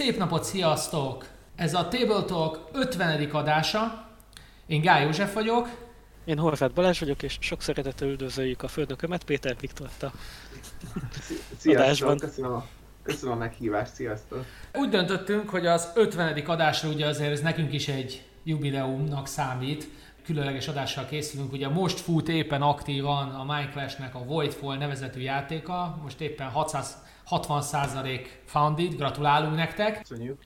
[0.00, 1.26] Szép napot, sziasztok!
[1.56, 3.30] Ez a Table Talk 50.
[3.30, 4.08] adása.
[4.66, 5.68] Én Gály József vagyok.
[6.24, 10.12] Én Horváth Balázs vagyok, és sok szeretettel üdvözöljük a földökömet Péter Viktorta.
[11.58, 12.66] Sziasztok, köszönöm a,
[13.02, 14.44] köszönöm a meghívást, sziasztok!
[14.74, 16.38] Úgy döntöttünk, hogy az 50.
[16.46, 19.88] adásra ugye azért ez nekünk is egy jubileumnak számít,
[20.24, 21.52] különleges adással készülünk.
[21.52, 26.96] Ugye most fut éppen aktívan a Minecraft-nek a Voidfall nevezetű játéka, most éppen 600
[27.30, 30.02] 60% founded, gratulálunk nektek.
[30.08, 30.38] Köszönjük.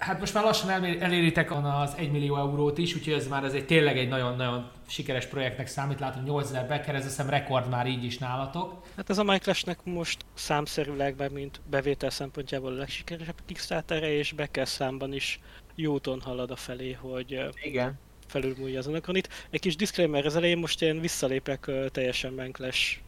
[0.00, 3.66] Hát most már lassan eléritek az 1 millió eurót is, úgyhogy ez már ez egy
[3.66, 6.00] tényleg egy nagyon-nagyon sikeres projektnek számít.
[6.00, 8.86] Látom 8000 beker, ez hiszem rekord már így is nálatok.
[8.96, 15.12] Hát ez a Minecraftnek most számszerűleg, mint bevétel szempontjából a legsikeresebb Kickstarter-e, és beker számban
[15.12, 15.40] is
[15.74, 17.98] jó úton halad a felé, hogy Igen.
[18.26, 19.28] felülmúlja az Anaconit.
[19.50, 23.00] Egy kis disclaimer az elején, most én visszalépek teljesen Minecraft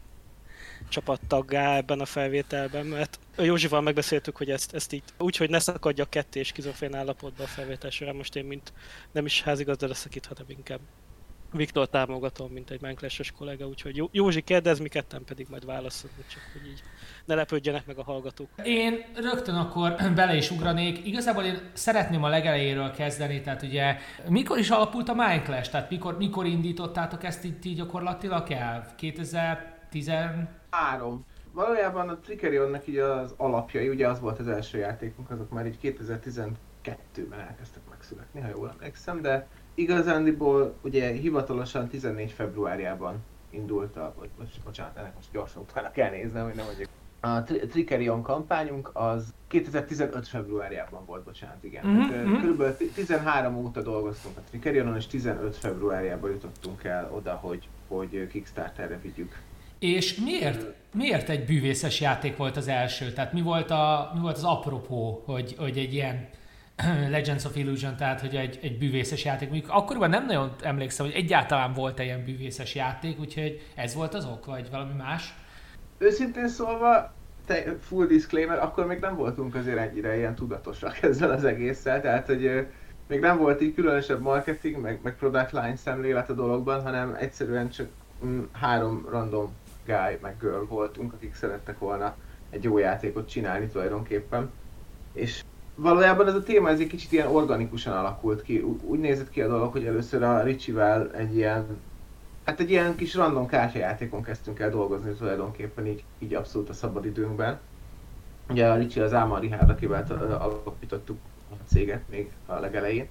[0.89, 6.05] csapattaggá ebben a felvételben, mert Józsival megbeszéltük, hogy ezt, ezt így úgy, hogy ne szakadja
[6.05, 8.73] ketté és kizofén állapotba a felvétel során, most én mint
[9.11, 10.79] nem is házigazdára szakíthatom inkább.
[11.53, 16.41] Viktor támogatom, mint egy Minecraft-es kollega, úgyhogy Józsi kérdez, mi ketten pedig majd válaszolunk, csak
[16.53, 16.81] hogy így
[17.25, 18.49] ne lepődjenek meg a hallgatók.
[18.63, 21.05] Én rögtön akkor bele is ugranék.
[21.05, 25.71] Igazából én szeretném a legelejéről kezdeni, tehát ugye mikor is alapult a Minecraft?
[25.71, 28.93] Tehát mikor, mikor indítottátok ezt így, így gyakorlatilag el?
[28.97, 31.25] 2000 13.
[31.51, 35.77] Valójában a Trickerionnak így az alapjai, ugye az volt az első játékunk, azok már így
[35.81, 43.15] 2012-ben elkezdtek megszületni, ha jól emlékszem, de igazándiból ugye hivatalosan 14 februárjában
[43.49, 46.89] indult a, vagy most, bocsánat, ennek most gyorsan utána kell néznem, hogy nem mondjuk.
[47.19, 51.85] A tri- Tricerion kampányunk az 2015 februárjában volt, bocsánat, igen.
[51.87, 52.39] Mm-hmm.
[52.39, 58.99] Körülbelül 13 óta dolgoztunk a Trickerionon és 15 februárjában jutottunk el oda, hogy, hogy Kickstarterre
[59.01, 59.41] vigyük
[59.83, 63.11] és miért, miért egy bűvészes játék volt az első?
[63.11, 66.29] Tehát mi volt, a, mi volt az apropó, hogy, hogy egy ilyen
[67.09, 69.49] Legends of Illusion, tehát hogy egy, egy bűvészes játék.
[69.49, 74.13] Mondjuk akkoriban nem nagyon emlékszem, hogy egyáltalán volt egy ilyen bűvészes játék, úgyhogy ez volt
[74.13, 75.33] az ok, vagy valami más?
[75.97, 77.13] Őszintén szólva,
[77.45, 82.25] te, full disclaimer, akkor még nem voltunk azért ennyire ilyen tudatosak ezzel az egésszel, tehát
[82.25, 82.67] hogy
[83.07, 87.69] még nem volt így különösebb marketing, meg, meg product line szemlélet a dologban, hanem egyszerűen
[87.69, 87.87] csak
[88.25, 89.53] mm, három random
[89.85, 92.15] guy meg girl voltunk, akik szerettek volna
[92.49, 94.51] egy jó játékot csinálni tulajdonképpen.
[95.13, 95.43] És
[95.75, 98.59] valójában ez a téma ez egy kicsit ilyen organikusan alakult ki.
[98.81, 101.65] Úgy nézett ki a dolog, hogy először a Richie-vel egy ilyen
[102.43, 107.59] Hát egy ilyen kis random kártyajátékon kezdtünk el dolgozni tulajdonképpen így, így abszolút a szabadidőnkben.
[108.49, 110.05] Ugye a Ricsi az Ámar Rihárd, akivel
[110.39, 111.17] alapítottuk
[111.51, 113.07] a céget még a legelején.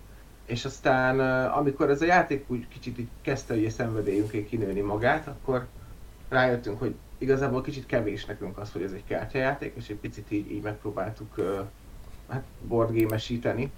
[0.47, 5.67] És aztán amikor ez a játék úgy kicsit így kezdte ugye szenvedélyünk kinőni magát, akkor
[6.33, 10.51] rájöttünk, hogy igazából kicsit kevés nekünk az, hogy ez egy kártyajáték, és egy picit így,
[10.51, 11.61] így megpróbáltuk uh,
[12.29, 13.73] hát boardgame-esíteni.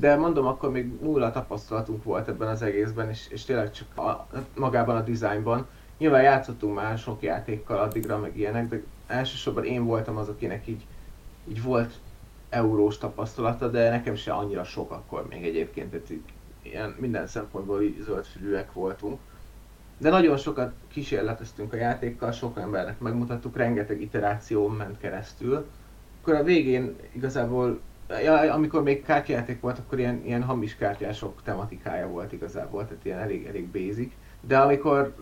[0.00, 4.26] De mondom, akkor még nulla tapasztalatunk volt ebben az egészben, és, és tényleg csak a,
[4.56, 5.66] magában a dizájnban.
[5.98, 10.86] Nyilván játszottunk már sok játékkal addigra, meg ilyenek, de elsősorban én voltam az, akinek így,
[11.48, 11.92] így volt
[12.48, 16.22] eurós tapasztalata, de nekem se annyira sok akkor még egyébként, tehát így,
[16.62, 19.18] ilyen minden szempontból így zöldfülűek voltunk
[20.00, 25.66] de nagyon sokat kísérleteztünk a játékkal, sok embernek megmutattuk, rengeteg iteráció ment keresztül.
[26.20, 32.08] Akkor a végén igazából, ja, amikor még kártyajáték volt, akkor ilyen, ilyen hamis kártyások tematikája
[32.08, 34.12] volt igazából, tehát ilyen elég, elég basic.
[34.40, 35.14] De amikor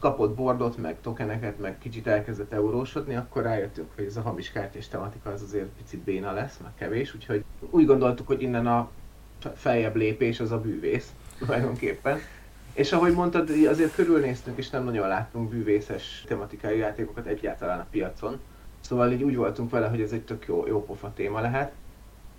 [0.00, 4.88] kapott bordot, meg tokeneket, meg kicsit elkezdett eurósodni, akkor rájöttünk, hogy ez a hamis kártyás
[4.88, 8.90] tematika az azért picit béna lesz, meg kevés, úgyhogy úgy gondoltuk, hogy innen a
[9.54, 12.18] feljebb lépés az a bűvész tulajdonképpen.
[12.74, 18.40] És ahogy mondtad, azért körülnéztünk, és nem nagyon láttunk bűvészes tematikai játékokat egyáltalán a piacon.
[18.80, 21.72] Szóval így úgy voltunk vele, hogy ez egy tök jó, jó pofa téma lehet.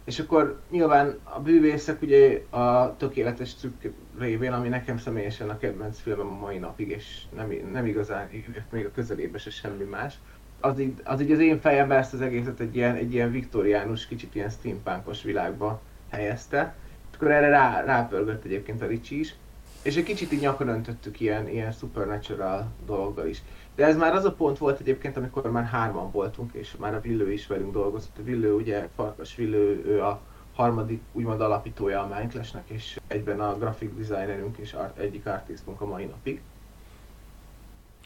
[0.04, 3.84] És akkor nyilván a bűvészek ugye a tökéletes trükk
[4.20, 8.30] révén, ami nekem személyesen a kedvenc filmem a mai napig, és nem, nem igazán
[8.70, 10.16] még a közelébe se semmi más.
[10.60, 14.08] Az így, az így az én fejemben ezt az egészet egy ilyen, egy ilyen viktoriánus,
[14.08, 16.76] kicsit ilyen steampunkos világba helyezte.
[17.10, 19.36] És akkor erre rá, rápörgött egyébként a Ricsi is
[19.82, 23.42] és egy kicsit így nyakon öntöttük ilyen, ilyen supernatural dologgal is.
[23.76, 27.02] De ez már az a pont volt egyébként, amikor már hárman voltunk, és már a
[27.02, 28.18] Villő is velünk dolgozott.
[28.18, 30.20] A Villő ugye, Farkas Villő, ő a
[30.54, 35.86] harmadik úgymond alapítója a Minecraftnek, és egyben a graphic designerünk és art, egyik artistunk a
[35.86, 36.42] mai napig.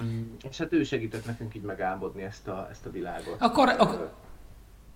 [0.04, 0.22] Mm.
[0.50, 3.36] És hát ő segített nekünk így megálmodni ezt a, ezt a világot.
[3.40, 4.12] Akkor, akkor,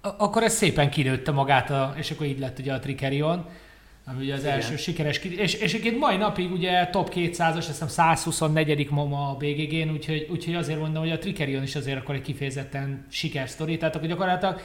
[0.02, 3.46] akkor ez szépen kinőtte magát, a, és akkor így lett ugye a Tricerion
[4.10, 4.54] ami ugye az Igen.
[4.54, 8.90] első sikeres, és, és egyébként mai napig ugye top 200-as, azt hiszem 124.
[8.90, 13.06] ma a BGG-n, úgyhogy, úgyhogy azért mondom, hogy a Tricerion is azért akkor egy kifejezetten
[13.10, 14.62] sikersztori, tehát akkor gyakorlatilag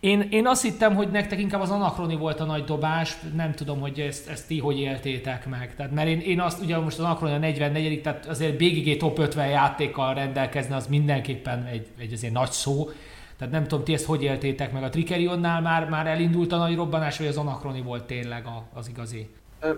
[0.00, 3.80] Én, én azt hittem, hogy nektek inkább az Anakroni volt a nagy dobás, nem tudom,
[3.80, 5.74] hogy ezt, ezt ti hogy éltétek meg.
[5.74, 9.18] Tehát, mert én, én azt, ugye most az Anakroni a 44 tehát azért BGG top
[9.18, 12.90] 50 játékkal rendelkezni, az mindenképpen egy, egy azért nagy szó.
[13.36, 14.82] Tehát nem tudom, ti ezt hogy éltétek meg.
[14.82, 19.28] A Trikerionnál már, már elindult a nagy robbanás, vagy az Anakroni volt tényleg az igazi?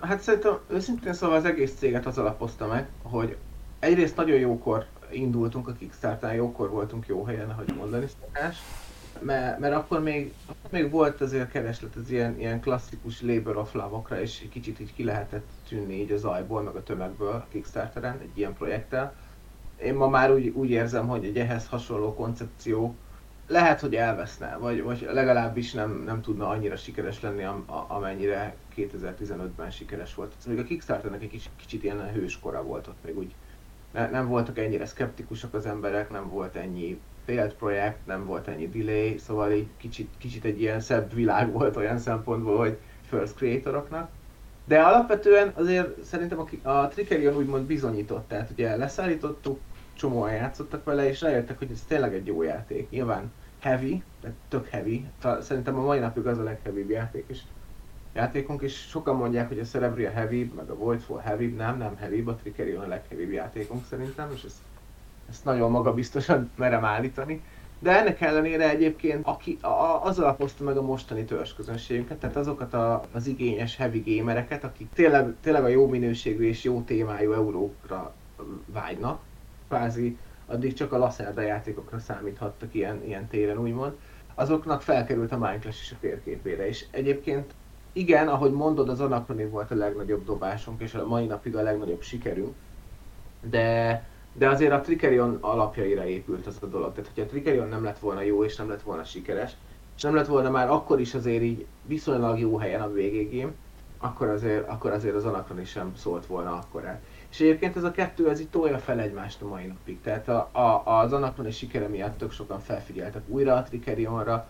[0.00, 3.36] Hát szerintem őszintén szóval az egész céget az alapozta meg, hogy
[3.78, 8.56] egyrészt nagyon jókor indultunk a Kickstarter, jókor voltunk jó helyen, ahogy mondani szokás,
[9.20, 10.32] mert, mert akkor még,
[10.70, 15.04] még volt azért kereslet az ilyen, ilyen klasszikus labor of love és kicsit így ki
[15.04, 19.14] lehetett tűnni így az ajból, meg a tömegből a Kickstarteren egy ilyen projekttel.
[19.82, 22.94] Én ma már úgy, úgy érzem, hogy egy ehhez hasonló koncepció
[23.46, 29.70] lehet, hogy elveszne, vagy, vagy legalábbis nem, nem tudna annyira sikeres lenni, am, amennyire 2015-ben
[29.70, 30.34] sikeres volt.
[30.46, 33.34] Még a Kickstarternek egy kicsit, kicsit ilyen hőskora volt ott, még úgy
[33.94, 38.68] ne, nem voltak ennyire szkeptikusak az emberek, nem volt ennyi failed projekt, nem volt ennyi
[38.68, 44.10] delay, szóval így kicsit, kicsit egy ilyen szebb világ volt olyan szempontból, hogy first creatoroknak.
[44.64, 49.60] De alapvetően azért szerintem a, a Trickerion úgymond bizonyított, tehát ugye leszállítottuk,
[49.94, 52.90] csomóan játszottak vele, és rájöttek, hogy ez tényleg egy jó játék.
[52.90, 55.06] Nyilván heavy, tehát tök heavy.
[55.40, 57.40] Szerintem a mai napig az a legheavybb játék, és
[58.14, 62.22] játékunk, és sokan mondják, hogy a Cerebria heavy, meg a Voidfall heavy, nem, nem heavy,
[62.26, 64.58] a Trickerion a legheavybb játékunk szerintem, és ezt,
[65.28, 67.42] ezt nagyon magabiztosan merem állítani.
[67.78, 73.02] De ennek ellenére egyébként aki, a, az alapozta meg a mostani törzsközönségünket, tehát azokat a,
[73.12, 78.14] az igényes heavy gamereket, akik tényleg, tényleg a jó minőségű és jó témájú eurókra
[78.66, 79.20] vágynak,
[79.74, 83.92] kvázi addig csak a Lacerda játékokra számíthattak ilyen, ilyen téren úgymond,
[84.34, 86.68] azoknak felkerült a Minecraft is a térképére.
[86.68, 87.54] És egyébként
[87.92, 92.02] igen, ahogy mondod, az Anachrony volt a legnagyobb dobásunk, és a mai napig a legnagyobb
[92.02, 92.54] sikerünk,
[93.40, 96.92] de, de azért a Trickerion alapjaira épült az a dolog.
[96.92, 99.56] Tehát, hogyha a Trickerion nem lett volna jó, és nem lett volna sikeres,
[99.96, 103.54] és nem lett volna már akkor is azért így viszonylag jó helyen a végégém,
[103.98, 107.00] akkor azért, akkor azért az Anachrony sem szólt volna akkor el.
[107.34, 110.00] És egyébként ez a kettő, ez így tolja fel egymást a mai napig.
[110.00, 114.48] Tehát a, a, az Anachrony sikere miatt tök sokan felfigyeltek újra a Trickerionra,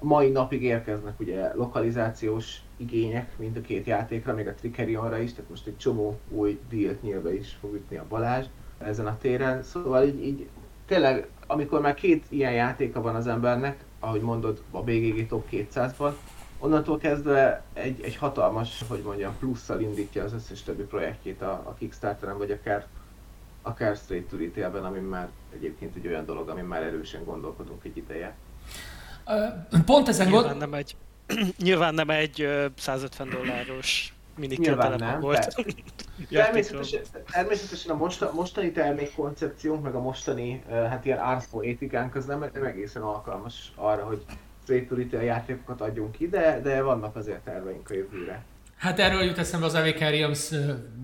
[0.00, 5.32] a mai napig érkeznek ugye lokalizációs igények mind a két játékra, még a Trickerionra is,
[5.32, 8.46] tehát most egy csomó új dílt nyilván is fog ütni a Balázs
[8.78, 9.62] ezen a téren.
[9.62, 10.48] Szóval így, így
[10.86, 16.12] tényleg, amikor már két ilyen játéka van az embernek, ahogy mondod a BGG Top 200-ban,
[16.58, 21.74] onnantól kezdve egy, egy hatalmas, hogy mondjam, plusszal indítja az összes többi projektjét a, a
[21.78, 22.86] Kickstarteren, vagy akár,
[23.62, 27.96] akár Straight to Retail-ben, ami már egyébként egy olyan dolog, ami már erősen gondolkodunk egy
[27.96, 28.36] ideje.
[29.84, 30.58] Pont ezen nyilván, gond...
[30.58, 30.96] nem egy,
[31.58, 35.54] nyilván nem egy 150 dolláros minikel volt.
[36.30, 37.00] természetesen,
[37.30, 42.64] természetesen a mosta, mostani termékkoncepciónk, meg a mostani hát ilyen árszó étikánk az nem, nem
[42.64, 44.24] egészen alkalmas arra, hogy
[44.88, 48.44] to retail játékokat adjunk ki, de, vannak azért terveink a jövőre.
[48.76, 50.50] Hát erről jut eszembe az Avicariums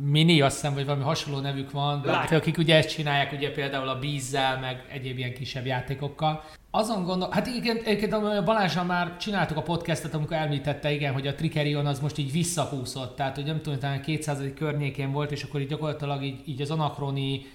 [0.05, 3.89] Mini, azt hiszem, vagy valami hasonló nevük van, de akik ugye ezt csinálják, ugye például
[3.89, 6.45] a Bízzel, meg egyéb ilyen kisebb játékokkal.
[6.71, 11.35] Azon gondol, hát igen, egyébként Balázsra már csináltuk a podcastet, amikor említette, igen, hogy a
[11.35, 14.39] Trikerion az most így visszahúzott, tehát hogy nem tudom, talán 200.
[14.57, 17.47] környékén volt, és akkor így gyakorlatilag így, így az Anakroni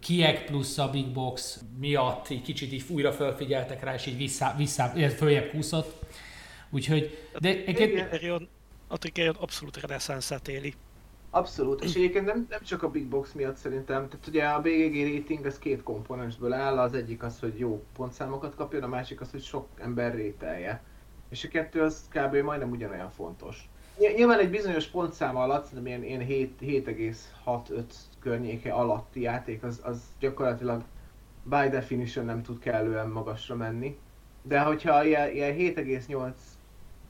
[0.00, 4.54] Kiek plusz a Big Box miatt így kicsit így újra felfigyeltek rá, és így vissza,
[4.56, 6.04] vissza följebb kúszott.
[6.70, 8.12] Úgyhogy, de egyébként...
[8.86, 10.74] A Trikerion abszolút reneszánszát éli.
[11.30, 15.16] Abszolút, és egyébként nem, nem csak a Big Box miatt szerintem, tehát ugye a BGG
[15.16, 19.30] rating az két komponensből áll, az egyik az, hogy jó pontszámokat kapjon, a másik az,
[19.30, 20.82] hogy sok ember rételje.
[21.28, 22.36] És a kettő az kb.
[22.36, 23.68] majdnem ugyanolyan fontos.
[23.98, 27.82] Nyilván egy bizonyos pontszám alatt, szerintem ilyen, ilyen 7,65
[28.20, 30.82] környéke alatti játék, az, az gyakorlatilag
[31.42, 33.98] by definition nem tud kellően magasra menni.
[34.42, 36.32] De hogyha ilyen, ilyen 7,8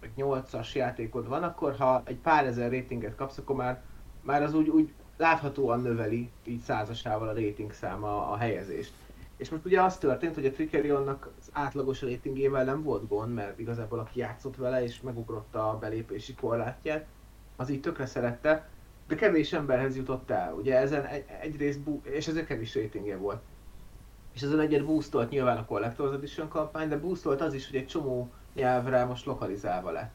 [0.01, 3.83] vagy 8-as játékod van, akkor ha egy pár ezer ratinget kapsz, akkor már
[4.23, 8.93] már az úgy, úgy láthatóan növeli így százasával a rating száma a helyezést.
[9.37, 13.59] És most ugye az történt, hogy a Trickerionnak az átlagos ratingével nem volt gond, mert
[13.59, 17.07] igazából aki játszott vele és megugrotta a belépési korlátját,
[17.57, 18.69] az így tökre szerette,
[19.11, 20.55] de kevés emberhez jutott el.
[20.59, 23.41] Ugye ezen egy, egyrészt, bu- és ezért kevés ratingje volt.
[24.35, 27.87] És ezen egyet boostolt nyilván a Collector's Edition kampány, de boostolt az is, hogy egy
[27.87, 30.13] csomó nyelvre most lokalizálva lett.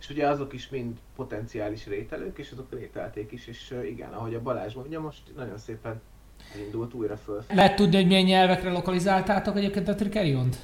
[0.00, 4.42] És ugye azok is mind potenciális rételők, és azok rételték is, és igen, ahogy a
[4.42, 6.00] Balázs mondja, most nagyon szépen
[6.64, 7.44] indult újra föl.
[7.48, 10.56] Lehet tudni, hogy milyen nyelvekre lokalizáltátok egyébként a Trikeriont?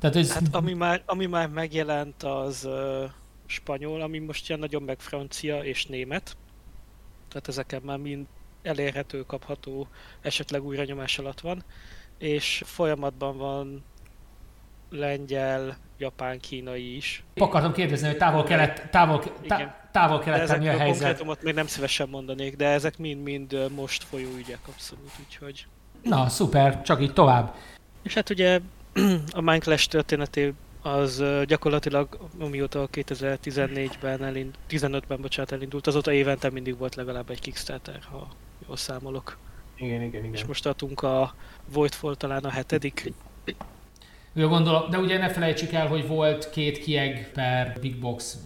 [0.00, 0.32] Tehát, ez...
[0.32, 3.10] Hát ami már, ami már megjelent az uh,
[3.46, 6.36] spanyol, ami most ilyen nagyon meg francia és német.
[7.36, 8.26] Tehát ezeken már mind
[8.62, 9.88] elérhető, kapható,
[10.20, 11.64] esetleg újra nyomás alatt van.
[12.18, 13.84] És folyamatban van
[14.90, 17.24] lengyel, japán, kínai is.
[17.36, 20.86] Akartam kérdezni, hogy távol-kelet, távol, tá, távol keleten mi a helyzet?
[20.86, 25.66] konkrétumot még nem szívesen mondanék, de ezek mind-mind most folyó ügyek abszolút, úgyhogy...
[26.02, 27.54] Na, szuper, csak így tovább.
[28.02, 28.60] És hát ugye
[29.30, 30.52] a Minecraft történeté
[30.86, 37.98] az gyakorlatilag amióta 2014-ben, elind, 15-ben bocsánat, elindult, azóta évente mindig volt legalább egy Kickstarter,
[38.10, 38.28] ha
[38.66, 39.36] jól számolok.
[39.76, 40.34] Igen, igen, igen.
[40.34, 41.34] És most tartunk a
[41.72, 43.12] Voidfall talán a hetedik.
[44.32, 48.36] Jó, gondolom, de ugye ne felejtsük el, hogy volt két kieg per Big Box,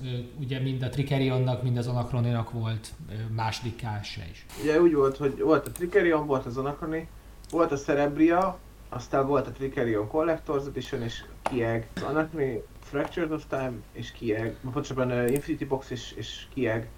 [0.40, 2.92] ugye mind a Trikerionnak, mind az Anachroninak volt
[3.34, 4.46] második kása is.
[4.62, 7.08] Ugye úgy volt, hogy volt a Trikerion, volt az Anachroni,
[7.50, 13.44] volt a Cerebria, aztán volt a Trikerion Collector's Edition és kieg, az Anachrony Fractured of
[13.48, 16.88] Time és kieg, pontosabban uh, Infinity Box és, és kieg,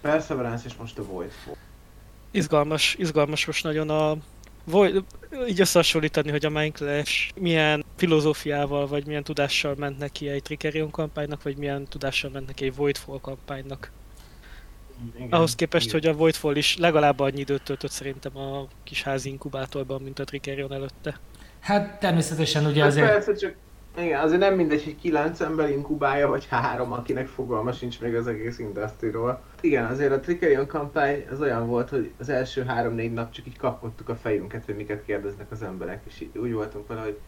[0.00, 1.54] Perseverance és most a Voidfall.
[2.30, 4.16] Izgalmas, izgalmas most nagyon a
[4.64, 5.04] Void,
[5.48, 11.42] így összehasonlítani, hogy a Minecraft milyen filozófiával, vagy milyen tudással ment neki egy Tricerion kampánynak,
[11.42, 13.90] vagy milyen tudással ment neki egy Voidfall kampánynak.
[15.16, 16.00] Igen, Ahhoz képest, igen.
[16.00, 20.24] hogy a Voidfall is legalább annyi időt töltött szerintem a kis házi inkubátorban, mint a
[20.24, 21.20] Tricerion előtte.
[21.66, 23.06] Hát természetesen ugye hát azért...
[23.06, 23.54] Persze, csak
[23.98, 28.26] igen, azért nem mindegy, hogy kilenc ember inkubálja, vagy három, akinek fogalma sincs még az
[28.26, 29.42] egész industry-ról.
[29.60, 33.58] Igen, azért a Tricerion kampány az olyan volt, hogy az első három-négy nap csak így
[33.58, 37.18] kapkodtuk a fejünket, hogy miket kérdeznek az emberek, és így úgy voltunk vele, hogy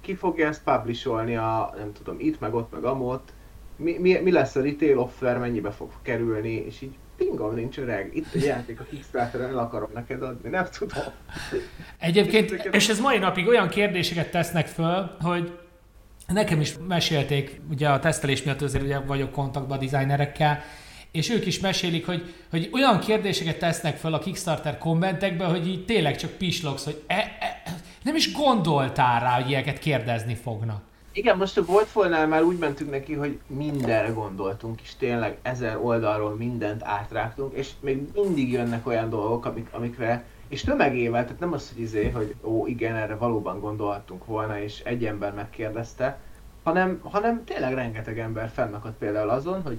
[0.00, 3.28] ki fogja ezt publisholni a, nem tudom, itt, meg ott, meg amott,
[3.76, 8.10] mi, mi, mi lesz a retail offer, mennyibe fog kerülni, és így pingom nincs öreg,
[8.16, 11.04] itt a játék a Kickstarter-en, el akarom neked adni, nem tudom.
[11.98, 15.58] Egyébként, és ez mai napig olyan kérdéseket tesznek föl, hogy
[16.26, 20.62] nekem is mesélték, ugye a tesztelés miatt azért ugye vagyok kontaktban a designerekkel,
[21.12, 25.84] és ők is mesélik, hogy, hogy olyan kérdéseket tesznek fel a Kickstarter kommentekbe, hogy így
[25.84, 27.62] tényleg csak pislogsz, hogy e, e,
[28.02, 30.82] nem is gondoltál rá, hogy ilyeneket kérdezni fognak.
[31.12, 36.34] Igen, most a Voidfall-nál már úgy mentünk neki, hogy mindenre gondoltunk, és tényleg ezer oldalról
[36.34, 41.72] mindent átrágtunk, és még mindig jönnek olyan dolgok, amik, amikre, és tömegével, tehát nem az,
[41.72, 46.18] hogy izé, hogy ó, igen, erre valóban gondoltunk volna, és egy ember megkérdezte,
[46.62, 49.78] hanem, hanem tényleg rengeteg ember fennakadt például azon, hogy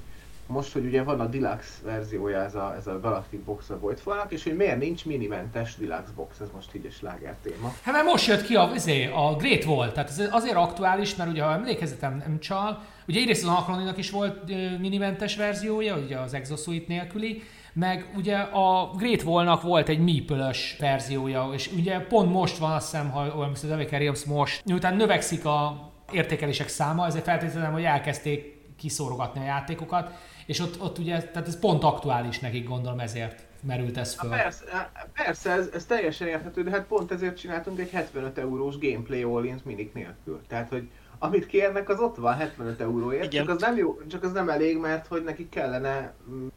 [0.49, 4.31] most, hogy ugye van a deluxe verziója ez a, ez a Galactic Box a Voidfallnak,
[4.31, 7.73] és hogy miért nincs minimentes deluxe box, ez most így a sláger téma.
[7.83, 11.29] Hát mert most jött ki a, azért, a Great Wall, tehát ez azért aktuális, mert
[11.29, 14.47] ugye ha emlékezetem nem csal, ugye egyrészt az Anachroninak is volt
[14.79, 17.41] minimentes verziója, ugye az Exosuit nélküli,
[17.73, 22.91] meg ugye a Great Wall-nak volt egy meeple verziója, és ugye pont most van, azt
[22.91, 28.57] hiszem, ha olyan az Evaker most, miután növekszik a értékelések száma, ezért feltételezem, hogy elkezdték
[28.77, 30.11] kiszórogatni a játékokat,
[30.49, 34.29] és ott, ott ugye, tehát ez pont aktuális nekik gondolom ezért merült ez föl.
[34.29, 39.23] persze, persze ez, ez, teljesen érthető, de hát pont ezért csináltunk egy 75 eurós gameplay
[39.23, 40.41] all minik nélkül.
[40.47, 40.89] Tehát, hogy
[41.19, 43.45] amit kérnek, az ott van 75 euróért, Igen.
[43.45, 46.47] csak az, nem jó, csak az nem elég, mert hogy nekik kellene mm,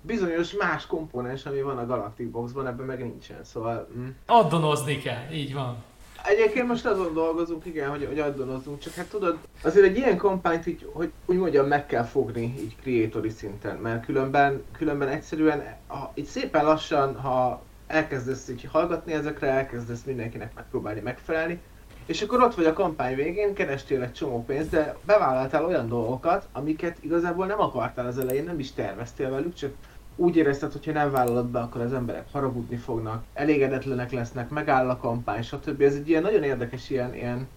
[0.00, 3.88] bizonyos más komponens, ami van a Galactic Boxban, ebben meg nincsen, szóval...
[3.96, 4.08] Mm.
[4.26, 5.76] Addonozni kell, így van.
[6.24, 10.66] Egyébként most azon dolgozunk, igen, hogy, hogy addonozzunk, csak hát tudod, azért egy ilyen kampányt
[10.66, 16.12] így, hogy úgy mondjam, meg kell fogni így creatori szinten, mert különben, különben egyszerűen, ha,
[16.14, 21.60] így szépen lassan, ha elkezdesz így hallgatni ezekre, elkezdesz mindenkinek megpróbálni megfelelni,
[22.06, 26.48] és akkor ott vagy a kampány végén, kerestél egy csomó pénzt, de bevállaltál olyan dolgokat,
[26.52, 29.72] amiket igazából nem akartál az elején, nem is terveztél velük, csak
[30.20, 34.88] úgy érezted, hogy ha nem vállalod be, akkor az emberek haragudni fognak, elégedetlenek lesznek, megáll
[34.88, 35.80] a kampány, stb.
[35.80, 37.48] Ez egy ilyen nagyon érdekes ilyen, ilyen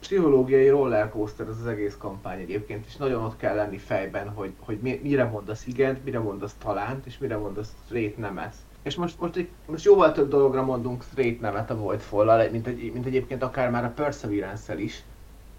[0.00, 4.78] pszichológiai rollercoaster ez az egész kampány egyébként, és nagyon ott kell lenni fejben, hogy, hogy
[5.02, 8.54] mire mondasz igent, mire mondasz talánt, és mire mondasz straight nemet.
[8.82, 13.06] És most, most, most jóval több dologra mondunk straight nevet a Voidfall-lal, mint, egy, mint
[13.06, 15.02] egyébként akár már a Perseverance-el is.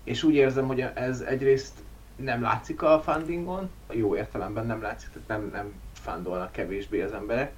[0.03, 1.73] És úgy érzem, hogy ez egyrészt
[2.15, 7.53] nem látszik a fundingon, jó értelemben nem látszik, tehát nem, nem fándolnak kevésbé az emberek,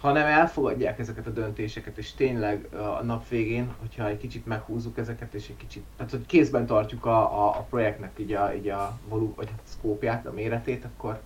[0.00, 2.68] hanem elfogadják ezeket a döntéseket, és tényleg
[2.98, 7.06] a nap végén, hogyha egy kicsit meghúzzuk ezeket, és egy kicsit, tehát hogy kézben tartjuk
[7.06, 11.20] a, a, a projektnek így a, így a volum, vagy a szkópját, a méretét, akkor,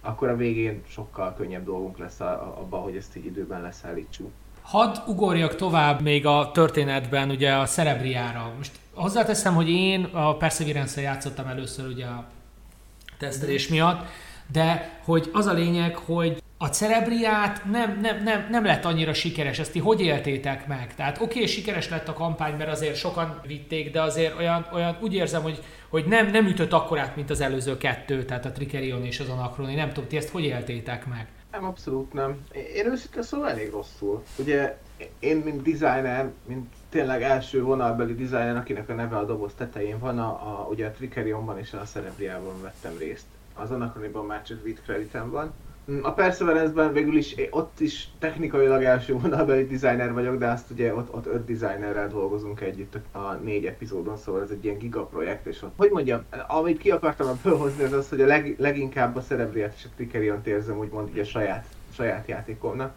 [0.00, 4.30] akkor a végén sokkal könnyebb dolgunk lesz abban, hogy ezt így időben leszállítsuk.
[4.62, 8.52] Hadd ugorjak tovább még a történetben ugye a Cerebriára.
[8.56, 12.26] Most hozzáteszem, hogy én a Perseverance-el játszottam először ugye a
[13.18, 14.06] tesztelés miatt,
[14.52, 19.58] de hogy az a lényeg, hogy a Cerebriát nem, nem, nem, nem lett annyira sikeres,
[19.58, 20.94] ezt ti hogy éltétek meg?
[20.94, 24.96] Tehát oké, okay, sikeres lett a kampány, mert azért sokan vitték, de azért olyan, olyan
[25.00, 29.04] úgy érzem, hogy, hogy nem, nem ütött akkorát, mint az előző kettő, tehát a Trikerion
[29.04, 29.74] és az Anachroni.
[29.74, 31.26] Nem tudom, ti ezt hogy éltétek meg?
[31.52, 32.44] Nem, abszolút nem.
[32.74, 34.22] Én őszintén szóval elég rosszul.
[34.38, 34.78] Ugye
[35.18, 40.18] én, mint designer, mint tényleg első vonalbeli designer, akinek a neve a doboz tetején van,
[40.18, 43.26] a, a, ugye a Trickerionban és a Cerebriában vettem részt.
[43.60, 45.52] Az Anakroniban már csak vid kreditem van.
[46.02, 51.14] A Perseverance-ben végül is ott is technikailag első vonalbeli designer vagyok, de azt ugye ott,
[51.14, 55.72] ott öt designerrel dolgozunk együtt a négy epizódon, szóval ez egy ilyen gigaprojekt, és ott,
[55.76, 59.84] hogy mondjam, amit ki akartam fölhozni, az az, hogy a leg, leginkább a Cerebriát és
[59.84, 62.94] a Trickerion érzem úgymond így a saját, saját játékomnak.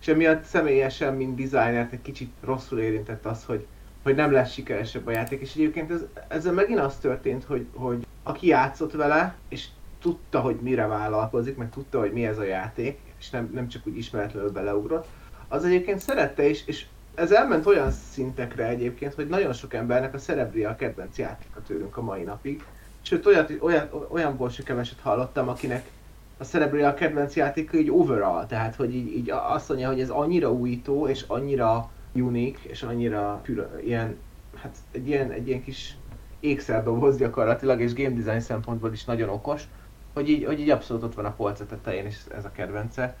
[0.00, 3.66] És emiatt személyesen, mint designert egy kicsit rosszul érintett az, hogy,
[4.02, 8.06] hogy nem lesz sikeresebb a játék, és egyébként ez, ezzel megint az történt, hogy, hogy
[8.22, 9.66] aki játszott vele, és
[10.00, 13.86] tudta, hogy mire vállalkozik, meg tudta, hogy mi ez a játék, és nem, nem csak
[13.86, 15.06] úgy ismeretlenül beleugrott,
[15.48, 20.18] az egyébként szerette, és, és ez elment olyan szintekre egyébként, hogy nagyon sok embernek a
[20.18, 22.64] Cerebria a kedvenc játéka tőlünk a mai napig.
[23.02, 25.90] Sőt, olyat, olyan, olyanból se keveset hallottam, akinek
[26.38, 30.08] a Cerebria a kedvenc játéka így overall, tehát hogy így, így azt mondja, hogy ez
[30.08, 34.16] annyira újító, és annyira unik, és annyira külön, ilyen,
[34.54, 35.96] hát egy ilyen, egy ilyen kis
[36.40, 39.62] ékszerdoboz gyakorlatilag, és game design szempontból is nagyon okos,
[40.16, 43.16] hogy így, hogy így abszolút ott van a polca tetején, és ez a kedvence.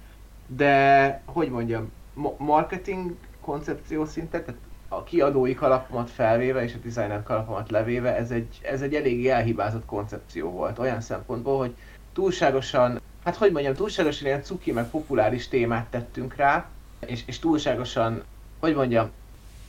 [0.46, 1.92] De, hogy mondjam,
[2.36, 8.60] marketing koncepció szinten, tehát a kiadói kalapomat felvéve és a designer kalapomat levéve, ez egy,
[8.62, 10.78] ez egy elég elhibázott koncepció volt.
[10.78, 11.74] Olyan szempontból, hogy
[12.12, 16.68] túlságosan, hát hogy mondjam, túlságosan ilyen cuki meg populáris témát tettünk rá,
[17.06, 18.22] és, és túlságosan,
[18.60, 19.10] hogy mondjam,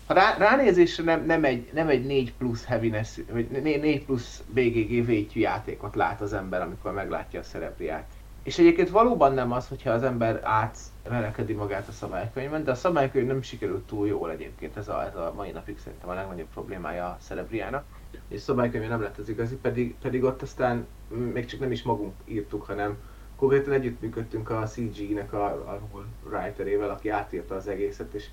[0.07, 5.05] ha rá, ránézésre nem, nem, egy, nem egy 4 plusz heaviness, vagy 4 plusz BGG
[5.05, 8.05] vétyű játékot lát az ember, amikor meglátja a szerepliát.
[8.43, 13.27] És egyébként valóban nem az, hogyha az ember átvelekedi magát a szabálykönyvben, de a szabálykönyv
[13.27, 17.05] nem sikerült túl jól egyébként, ez a, ez a mai napig szerintem a legnagyobb problémája
[17.05, 17.85] a szerepliának.
[18.27, 20.87] És szabálykönyv nem lett az igazi, pedig, pedig ott aztán
[21.33, 22.97] még csak nem is magunk írtuk, hanem
[23.35, 25.81] konkrétan együttműködtünk a CG-nek a, a
[26.23, 28.25] writerével, aki átírta az egészet, és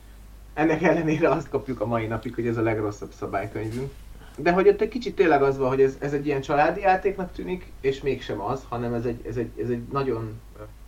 [0.55, 3.93] ennek ellenére azt kapjuk a mai napig, hogy ez a legrosszabb szabálykönyvünk.
[4.37, 7.33] De hogy ott egy kicsit tényleg az van, hogy ez, ez egy ilyen családi játéknak
[7.33, 10.41] tűnik, és mégsem az, hanem ez egy, ez egy, ez egy nagyon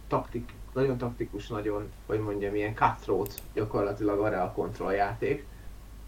[0.09, 5.47] taktik, nagyon taktikus, nagyon, hogy mondjam, ilyen cutthroat gyakorlatilag arra a kontrolljáték.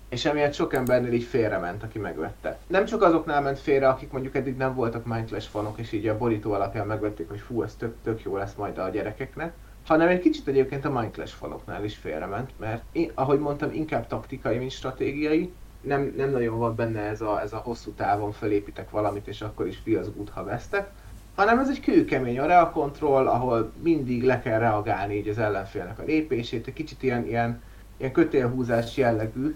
[0.08, 2.58] És emiatt sok embernél így félrement, aki megvette.
[2.66, 6.18] Nem csak azoknál ment félre, akik mondjuk eddig nem voltak Minecraft fanok, és így a
[6.18, 9.52] borító alapján megvették, hogy fú, ez tök, tök jó lesz majd a gyerekeknek,
[9.88, 14.58] hanem egy kicsit egyébként a Minecraft faloknál is félrement, mert én, ahogy mondtam, inkább taktikai,
[14.58, 19.26] mint stratégiai, nem, nem nagyon van benne ez a, ez a hosszú távon felépítek valamit,
[19.26, 20.90] és akkor is good, ha vesztek,
[21.34, 25.98] hanem ez egy kőkemény a real control, ahol mindig le kell reagálni így az ellenfélnek
[25.98, 27.62] a lépését, egy kicsit ilyen, ilyen,
[27.96, 29.52] ilyen kötélhúzás jellegű,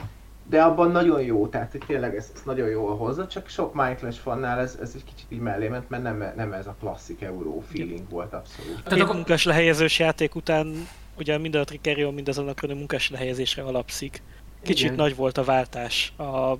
[0.48, 4.18] de abban nagyon jó, tehát hogy tényleg ez, ez nagyon jól hozza, csak sok Minecraft
[4.18, 7.62] fannál ez, ez egy kicsit így mellé ment, mert nem, nem ez a klasszik euró
[7.72, 8.82] feeling volt abszolút.
[8.84, 13.10] Tehát a munkás lehelyezős játék után ugye mind a Trickerion, mind az annak a munkás
[13.10, 14.22] lehelyezésre alapszik.
[14.62, 14.96] Kicsit Igen.
[14.96, 16.56] nagy volt a váltás a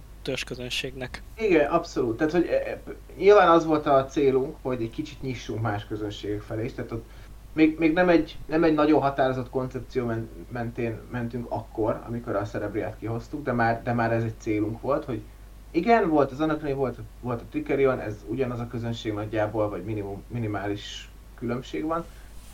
[0.47, 1.23] közönségnek.
[1.39, 2.17] Igen, abszolút.
[2.17, 2.81] Tehát, hogy e, e,
[3.17, 7.05] nyilván az volt a célunk, hogy egy kicsit nyissunk más közönségek felé és tehát ott
[7.53, 10.13] még, még nem, egy, nem egy nagyon határozott koncepció
[10.49, 15.05] mentén mentünk akkor, amikor a Cerebriát kihoztuk, de már, de már ez egy célunk volt,
[15.05, 15.23] hogy
[15.71, 20.23] igen, volt az Anakné, volt, volt a Trickerion, ez ugyanaz a közönség nagyjából, vagy minimum,
[20.27, 22.05] minimális különbség van,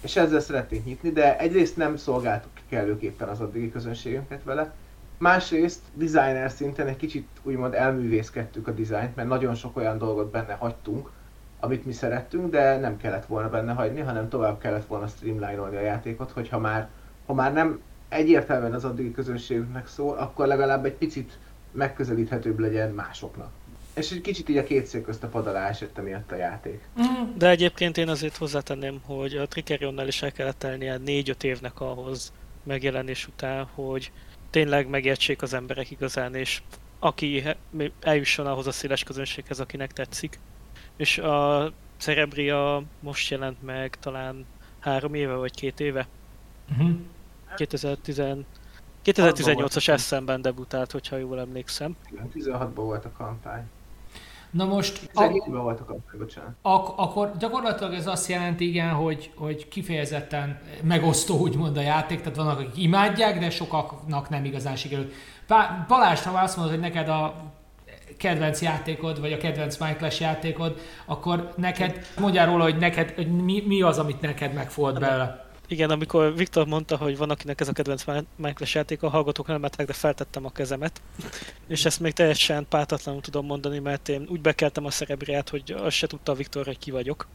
[0.00, 4.74] és ezzel szeretnénk nyitni, de egyrészt nem szolgáltuk kellőképpen az addigi közönségünket vele,
[5.18, 10.52] másrészt designer szinten egy kicsit úgymond elművészkedtük a dizájnt, mert nagyon sok olyan dolgot benne
[10.52, 11.10] hagytunk,
[11.60, 15.80] amit mi szerettünk, de nem kellett volna benne hagyni, hanem tovább kellett volna streamline-olni a
[15.80, 16.88] játékot, hogyha már,
[17.26, 21.38] ha már nem egyértelműen az addigi közönségünknek szól, akkor legalább egy picit
[21.72, 23.50] megközelíthetőbb legyen másoknak.
[23.94, 26.88] És egy kicsit így a két szék közt a pad alá esett emiatt a játék.
[27.36, 32.32] De egyébként én azért hozzátenném, hogy a Trickerionnal is el kellett telnie 4-5 évnek ahhoz
[32.62, 34.12] megjelenés után, hogy
[34.50, 36.62] tényleg megértsék az emberek igazán, és
[36.98, 37.44] aki
[38.00, 40.38] eljusson ahhoz a széles közönséghez, akinek tetszik
[40.98, 44.46] és a Cerebria most jelent meg talán
[44.78, 46.06] három éve vagy két éve.
[46.70, 46.90] Uh-huh.
[47.56, 48.22] 2010,
[49.04, 51.96] 2018-as eszemben debutált, hogyha jól emlékszem.
[52.10, 53.62] Igen, 16-ban volt a kampány.
[54.50, 55.10] Na most...
[55.14, 56.50] A, volt a kampány, bocsánat.
[56.62, 62.36] Ak- akkor gyakorlatilag ez azt jelenti, igen, hogy, hogy kifejezetten megosztó úgymond a játék, tehát
[62.36, 65.12] vannak, akik imádják, de sokaknak nem igazán sikerült.
[65.88, 67.34] Balázs, ha azt mondod, hogy neked a
[68.18, 73.62] kedvenc játékod, vagy a kedvenc Minecraft játékod, akkor neked, mondjál róla, hogy neked, hogy mi,
[73.66, 75.46] mi az, amit neked megfogott belőle.
[75.70, 78.04] Igen, amikor Viktor mondta, hogy van akinek ez a kedvenc
[78.36, 81.00] Minecraft játék, a hallgatók nem látták, de feltettem a kezemet.
[81.66, 85.96] És ezt még teljesen pártatlanul tudom mondani, mert én úgy bekeltem a szerebriát, hogy azt
[85.96, 87.26] se tudta a Viktor, hogy ki vagyok.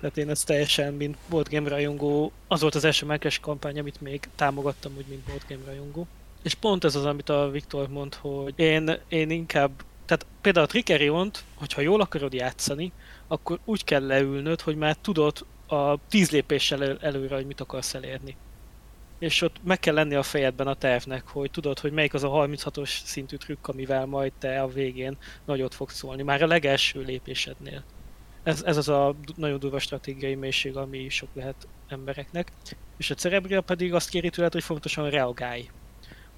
[0.00, 4.00] Tehát én ezt teljesen, mint board game rajongó, az volt az első Minecraft kampány, amit
[4.00, 6.06] még támogattam úgy, mint board game rajongó.
[6.42, 9.70] És pont ez az, amit a Viktor mond, hogy én, én inkább,
[10.06, 12.92] tehát például a Trickerion-t, hogyha jól akarod játszani,
[13.26, 17.94] akkor úgy kell leülnöd, hogy már tudod a tíz lépéssel elő, előre, hogy mit akarsz
[17.94, 18.36] elérni.
[19.18, 22.28] És ott meg kell lenni a fejedben a tervnek, hogy tudod, hogy melyik az a
[22.28, 27.84] 36-os szintű trükk, amivel majd te a végén nagyot fogsz szólni, már a legelső lépésednél.
[28.42, 32.52] Ez, ez az a nagyon durva stratégiai mélység, ami sok lehet embereknek.
[32.96, 35.68] És a cerebria pedig azt kéri tőled, hogy fontosan reagálj.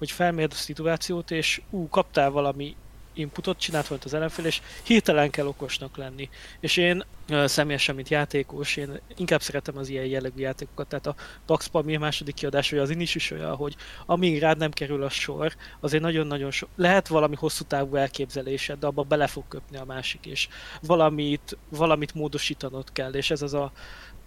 [0.01, 2.75] Hogy felmérd a szituációt, és ú, kaptál valami
[3.13, 6.29] inputot, csinált volt az ellenfél, és hirtelen kell okosnak lenni.
[6.59, 7.03] És én
[7.45, 12.35] személyesen, mint játékos, én inkább szeretem az ilyen jellegű játékokat, tehát a Pax Pamir második
[12.35, 16.51] kiadás, vagy az Inis is olyan, hogy amíg rád nem kerül a sor, azért nagyon-nagyon
[16.51, 16.67] so...
[16.75, 20.47] lehet valami hosszú távú elképzelésed, de abba bele fog köpni a másik, és
[20.81, 23.71] valamit, valamit módosítanod kell, és ez az a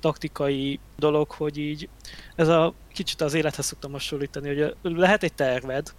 [0.05, 1.88] taktikai dolog, hogy így
[2.35, 5.95] ez a kicsit az élethez szoktam hasonlítani, hogy lehet egy terved,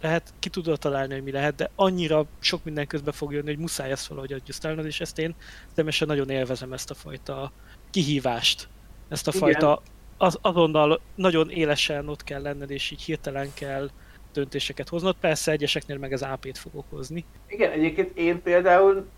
[0.00, 3.58] lehet, ki tudod találni, hogy mi lehet, de annyira sok minden közben fog jönni, hogy
[3.58, 5.34] muszáj ezt valahogy adjusztálnod, és ezt én
[5.74, 7.52] természetesen nagyon élvezem ezt a fajta
[7.90, 8.68] kihívást,
[9.08, 9.40] ezt a Igen.
[9.40, 9.82] fajta
[10.16, 13.90] az, azonnal nagyon élesen ott kell lenned, és így hirtelen kell
[14.32, 15.16] döntéseket hoznod.
[15.20, 17.24] Persze egyeseknél meg az AP-t fog okozni.
[17.46, 19.08] Igen, egyébként én például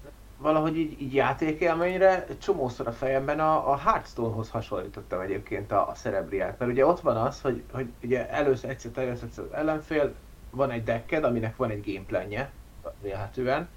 [0.41, 6.59] valahogy így, így játékélményre csomószor a fejemben a, a Hearthstone-hoz hasonlítottam egyébként a, a Cerebriát.
[6.59, 10.15] Mert ugye ott van az, hogy, hogy ugye először egyszer eljössz az ellenfél,
[10.51, 12.51] van egy decked, aminek van egy gameplanje,
[13.03, 13.69] vélhetően,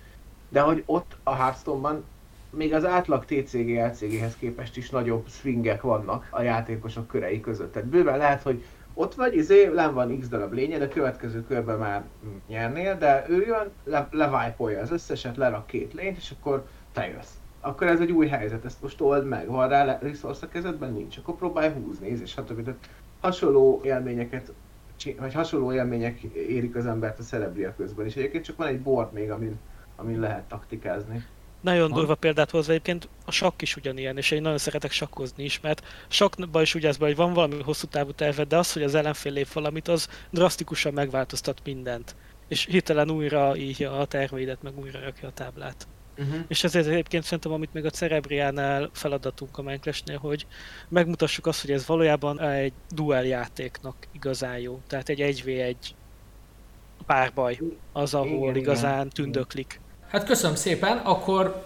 [0.50, 2.04] de hogy ott a Hearthstone-ban
[2.50, 7.74] még az átlag TCG LCG-hez képest is nagyobb swingek vannak a játékosok körei között.
[7.74, 11.44] Tehát bőven lehet, hogy ott vagy, izé, nem van x darab lénye, de a következő
[11.44, 12.04] körben már
[12.48, 17.34] nyernél, de ő jön, le, levájpolja az összeset, lerak két lényt, és akkor te jössz.
[17.62, 21.18] Akkor ez egy új helyzet, ezt most old meg, van rá resource a kezedben, nincs,
[21.18, 22.64] akkor próbálj húzni, és stb.
[22.64, 22.90] Tehát
[23.22, 24.54] hasonló élményeket
[25.20, 29.14] vagy hasonló élmények érik az embert a Celebria közben, és egyébként csak van egy board
[29.14, 29.60] még, amin,
[29.96, 31.26] amin lehet taktikázni.
[31.64, 31.98] Nagyon ha?
[31.98, 35.84] durva példát hoz egyébként, a sakk is ugyanilyen, és én nagyon szeretek sakkozni is, mert
[36.08, 39.32] sakkban is úgy ez hogy van valami hosszú távú terved, de az, hogy az ellenfél
[39.32, 42.16] lép valamit, az drasztikusan megváltoztat mindent.
[42.48, 45.88] És hirtelen újra írja a terveidet, meg újra rakja a táblát.
[46.18, 46.40] Uh-huh.
[46.48, 50.46] És ezért egyébként szerintem, amit még a Cerebriánál feladatunk a Minecraftnél, hogy
[50.90, 54.82] megmutassuk azt, hogy ez valójában egy duel játéknak igazán jó.
[54.88, 55.76] Tehát egy 1v1
[57.06, 57.60] párbaj
[57.92, 59.10] az, ahol igen, igazán igen.
[59.10, 59.80] tündöklik.
[60.14, 61.66] Hát köszönöm szépen, akkor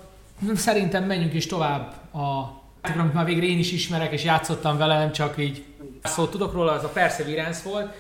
[0.56, 5.12] szerintem menjünk is tovább a amit már végre én is ismerek, és játszottam vele, nem
[5.12, 5.64] csak így
[6.04, 7.94] szót tudok róla, az a Perseverance volt.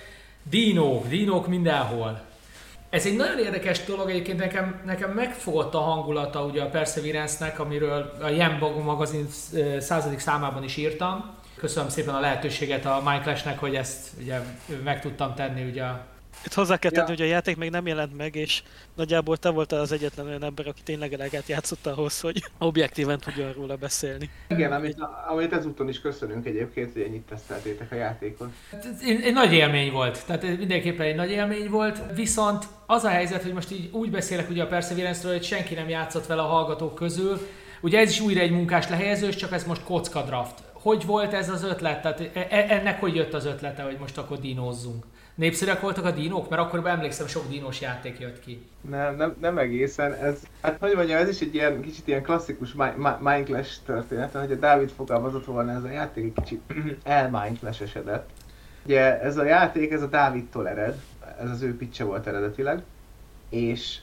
[0.43, 2.21] Dinók, dinók mindenhol.
[2.89, 8.17] Ez egy nagyon érdekes dolog, egyébként nekem, nekem megfogott a hangulata ugye a Perseverance-nek, amiről
[8.21, 9.27] a Yen magazin
[9.79, 11.35] századik számában is írtam.
[11.55, 14.39] Köszönöm szépen a lehetőséget a Minecraft-nek, hogy ezt ugye
[14.83, 16.05] meg tudtam tenni ugye a
[16.45, 17.15] itt hozzá kell tenni, ja.
[17.15, 18.63] hogy a játék még nem jelent meg, és
[18.95, 23.53] nagyjából te voltál az egyetlen olyan ember, aki tényleg eleget játszott ahhoz, hogy objektíven tudjon
[23.53, 24.29] róla beszélni.
[24.47, 24.97] Igen, amit,
[25.27, 28.53] amit ezúton is köszönünk egyébként, hogy ennyit teszteltétek a játékon.
[29.01, 33.43] Egy, egy nagy élmény volt, tehát mindenképpen egy nagy élmény volt, viszont az a helyzet,
[33.43, 36.95] hogy most így úgy beszélek ugye a Perseverance-ről, hogy senki nem játszott vele a hallgatók
[36.95, 37.39] közül,
[37.81, 40.63] Ugye ez is újra egy munkás lehelyezős, csak ez most kocka draft.
[40.73, 42.01] Hogy volt ez az ötlet?
[42.01, 45.05] Tehát e, e, ennek hogy jött az ötlete, hogy most akkor dinózzunk?
[45.37, 46.49] Népszerűek voltak a dinók?
[46.49, 48.65] Mert akkor emlékszem, sok dinós játék jött ki.
[48.89, 50.13] Nem, nem, nem egészen.
[50.13, 52.73] Ez, hát hogy mondjam, ez is egy ilyen kicsit ilyen klasszikus
[53.19, 56.61] Minecraft történet, hogy a Dávid fogalmazott volna, ez a játék egy kicsit
[57.03, 57.99] elminecraft
[58.85, 61.01] Ugye ez a játék, ez a Dávidtól ered,
[61.41, 62.83] ez az ő pitche volt eredetileg,
[63.49, 63.97] és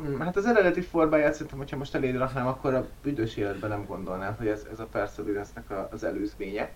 [0.00, 3.84] mm, Hát az eredeti formáját szerintem, hogyha most eléd raknám, akkor a büdös életben nem
[3.86, 6.70] gondolnám, hogy ez, ez a Perseverance-nek az előzménye.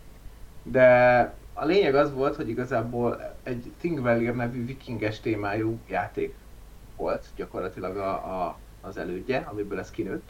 [0.63, 6.35] De a lényeg az volt, hogy igazából egy Thingvellir nevű vikinges témájú játék
[6.97, 10.29] volt gyakorlatilag a, a, az elődje, amiből ez kinőtt.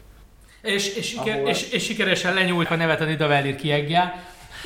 [0.61, 1.49] És, és, siker, ahol...
[1.49, 4.13] és, és sikeresen lenyúlt a nevet a Nidavellir kieggel.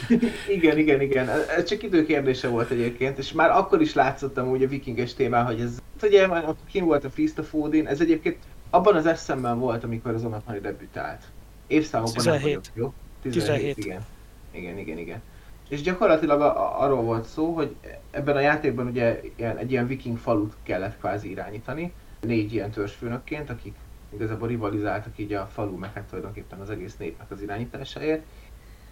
[0.58, 1.30] igen, igen, igen.
[1.30, 5.60] Ez csak időkérdése volt egyébként, és már akkor is látszottam úgy a vikinges témán, hogy
[5.60, 5.78] ez...
[6.02, 8.38] Hát ugye már kim volt a Feast of Odin, ez egyébként
[8.70, 11.22] abban az eszemben volt, amikor az Anapani debütált.
[11.68, 12.44] Évszámokban 17.
[12.44, 12.94] nem vagyok, jó?
[13.22, 13.78] 17, 17.
[13.78, 14.06] Igen.
[14.52, 15.22] Igen, igen, igen.
[15.70, 17.76] És gyakorlatilag a, arról volt szó, hogy
[18.12, 23.50] ebben a játékban ugye ilyen, egy ilyen viking falut kellett kvázi irányítani, négy ilyen törzsfőnökként,
[23.50, 23.76] akik
[24.14, 28.24] igazából rivalizáltak így a falu, meg hát tulajdonképpen az egész népnek az irányításáért.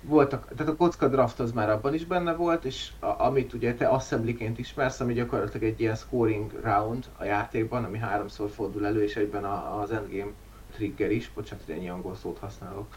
[0.01, 3.73] Voltak, tehát a kocka draft az már abban is benne volt, és a, amit ugye
[3.73, 9.03] te assemblyként ismersz, ami gyakorlatilag egy ilyen scoring round a játékban, ami háromszor fordul elő,
[9.03, 10.31] és egyben a, az endgame
[10.71, 12.87] trigger is, bocsánat, hogy ennyi angol szót használok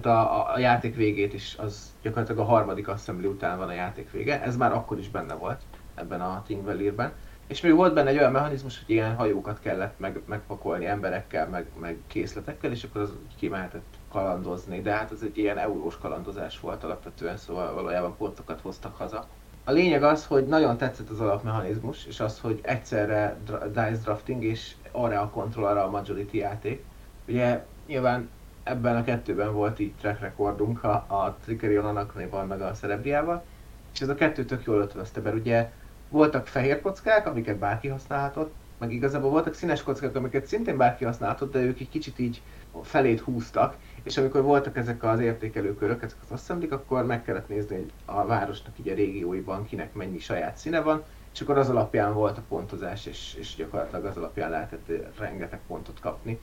[0.00, 4.10] tehát a, a, játék végét is, az gyakorlatilag a harmadik assembly után van a játék
[4.10, 5.60] vége, ez már akkor is benne volt
[5.94, 7.12] ebben a Tingvelirben.
[7.46, 11.66] És még volt benne egy olyan mechanizmus, hogy ilyen hajókat kellett meg, megpakolni emberekkel, meg,
[11.80, 16.84] meg készletekkel, és akkor az kimehetett kalandozni, de hát ez egy ilyen eurós kalandozás volt
[16.84, 19.26] alapvetően, szóval valójában pontokat hoztak haza.
[19.64, 24.74] A lényeg az, hogy nagyon tetszett az alapmechanizmus, és az, hogy egyszerre dice drafting és
[24.90, 26.84] arra a kontrollra a majority játék.
[27.28, 28.28] Ugye nyilván
[28.64, 33.44] ebben a kettőben volt így track recordunk a, a Trickerion Anaknéval meg a Cerebriával,
[33.92, 35.70] és ez a kettő tök jól ötvözte, mert ugye
[36.08, 41.52] voltak fehér kockák, amiket bárki használhatott, meg igazából voltak színes kockák, amiket szintén bárki használhatott,
[41.52, 42.42] de ők egy kicsit így
[42.82, 47.76] felét húztak, és amikor voltak ezek az értékelőkörök, ezek az assemblik, akkor meg kellett nézni
[47.76, 52.14] hogy a városnak így a régióiban kinek mennyi saját színe van, és akkor az alapján
[52.14, 56.40] volt a pontozás, és, és gyakorlatilag az alapján lehetett rengeteg pontot kapni,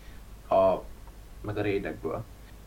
[0.47, 0.84] a,
[1.41, 2.23] meg a raidekből.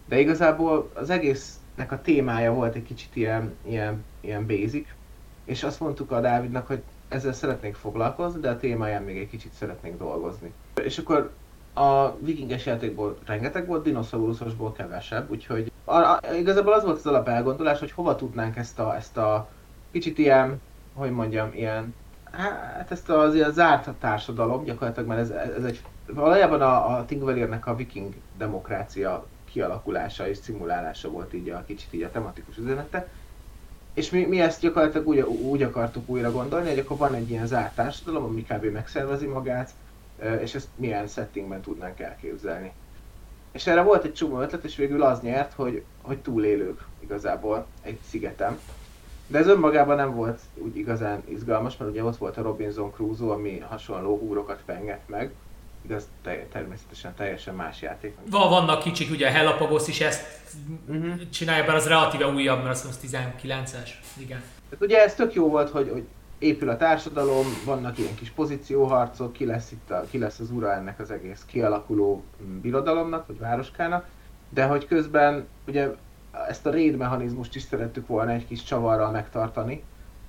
[0.08, 4.88] De igazából az egésznek a témája volt egy kicsit ilyen, ilyen, ilyen basic,
[5.44, 9.52] és azt mondtuk a Dávidnak, hogy ezzel szeretnék foglalkozni, de a témáján még egy kicsit
[9.52, 10.52] szeretnék dolgozni.
[10.82, 11.32] És akkor
[11.74, 17.28] a vikinges játékból rengeteg volt, dinoszauruszosból kevesebb, úgyhogy a, a, igazából az volt az alap
[17.28, 19.48] elgondolás, hogy hova tudnánk ezt a, ezt a
[19.90, 20.60] kicsit ilyen,
[20.94, 21.94] hogy mondjam, ilyen,
[22.30, 27.66] hát ezt az ilyen zárt társadalom gyakorlatilag, mert ez, ez egy, valójában a, a Tingvelirnek
[27.66, 33.08] a viking demokrácia kialakulása és szimulálása volt így a kicsit így a tematikus üzenete.
[33.94, 37.46] És mi, mi ezt gyakorlatilag úgy, úgy akartuk újra gondolni, hogy akkor van egy ilyen
[37.46, 38.64] zárt társadalom, ami kb.
[38.64, 39.70] megszervezi magát,
[40.40, 42.72] és ezt milyen settingben tudnánk elképzelni.
[43.52, 47.98] És erre volt egy csomó ötlet, és végül az nyert, hogy, hogy túlélők igazából egy
[48.08, 48.58] szigetem.
[49.26, 53.32] De ez önmagában nem volt úgy igazán izgalmas, mert ugye ott volt a Robinson Crusoe,
[53.32, 55.32] ami hasonló húrokat pengett meg.
[55.84, 58.16] Igaz, te, természetesen teljesen más játék.
[58.30, 60.24] Van, vannak kicsik, ugye a Hellapagos is ezt
[60.88, 61.28] uh-huh.
[61.30, 63.88] csinálja, bár az relatíve újabb, mert azt 19-es.
[64.18, 64.42] Igen.
[64.68, 66.04] Tehát ugye ez tök jó volt, hogy, hogy
[66.38, 70.74] épül a társadalom, vannak ilyen kis pozícióharcok, ki lesz, itt a, ki lesz az ura
[70.74, 72.24] ennek az egész kialakuló
[72.62, 74.06] birodalomnak, vagy városkának,
[74.48, 75.88] de hogy közben ugye
[76.48, 79.82] ezt a raid mechanizmust is szerettük volna egy kis csavarral megtartani,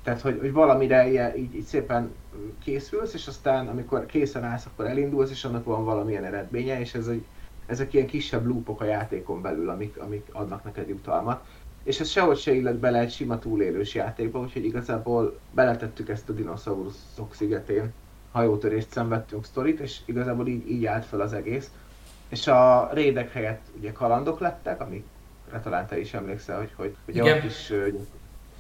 [0.06, 2.12] tehát hogy, hogy valamire ilyen, így, így szépen
[2.64, 7.08] készülsz, és aztán amikor készen állsz, akkor elindulsz, és annak van valamilyen eredménye, és ez
[7.08, 7.26] egy,
[7.66, 11.44] ezek ilyen kisebb loopok a játékon belül, amik, amik adnak neked jutalmat
[11.86, 16.34] és ez sehogy se illet bele egy sima túlélős játékba, úgyhogy igazából beletettük ezt a
[16.34, 17.94] dinoszauruszok szigetén
[18.32, 21.72] hajótörést szenvedtünk sztorit, és igazából így, így állt fel az egész.
[22.30, 27.22] És a rédek helyett ugye kalandok lettek, amikre talán te is emlékszel, hogy, hogy ugye
[27.22, 27.38] Igen.
[27.38, 27.74] ott is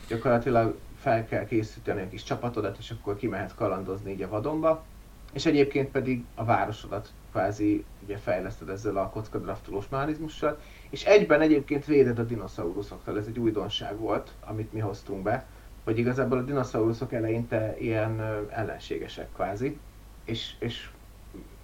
[0.07, 4.83] gyakorlatilag fel kell készíteni egy kis csapatodat, és akkor kimehet kalandozni így a vadonba.
[5.33, 11.85] És egyébként pedig a városodat kvázi ugye fejleszted ezzel a kockadraftolós mechanizmussal, és egyben egyébként
[11.85, 15.45] véded a dinoszauruszoktól, ez egy újdonság volt, amit mi hoztunk be,
[15.83, 19.77] hogy igazából a dinoszauruszok eleinte ilyen ellenségesek kvázi,
[20.23, 20.89] és, és,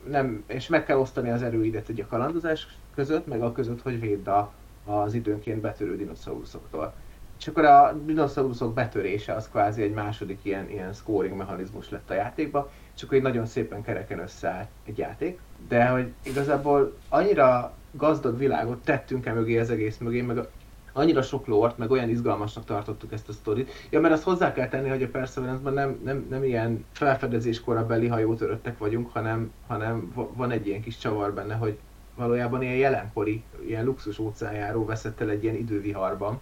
[0.07, 3.99] nem, és meg kell osztani az erőidet egy a kalandozás között, meg a között, hogy
[3.99, 4.51] védd a,
[4.85, 6.93] az időnként betörő dinoszauruszoktól.
[7.41, 12.13] És akkor a dinoszauruszok betörése az kvázi egy második ilyen, ilyen scoring mechanizmus lett a
[12.13, 15.39] játékba, és akkor így nagyon szépen kereken összeállt egy játék.
[15.67, 20.47] De hogy igazából annyira gazdag világot tettünk el mögé az egész mögé, meg
[20.93, 23.71] annyira sok lort, meg olyan izgalmasnak tartottuk ezt a sztorit.
[23.89, 28.07] Ja, mert azt hozzá kell tenni, hogy a Perseverance-ben nem, nem, nem ilyen felfedezés korabeli
[28.07, 31.77] hajótöröttek vagyunk, hanem, hanem van egy ilyen kis csavar benne, hogy
[32.15, 36.39] valójában ilyen jelenkori, ilyen luxus óceánjáró veszett el egy ilyen időviharban,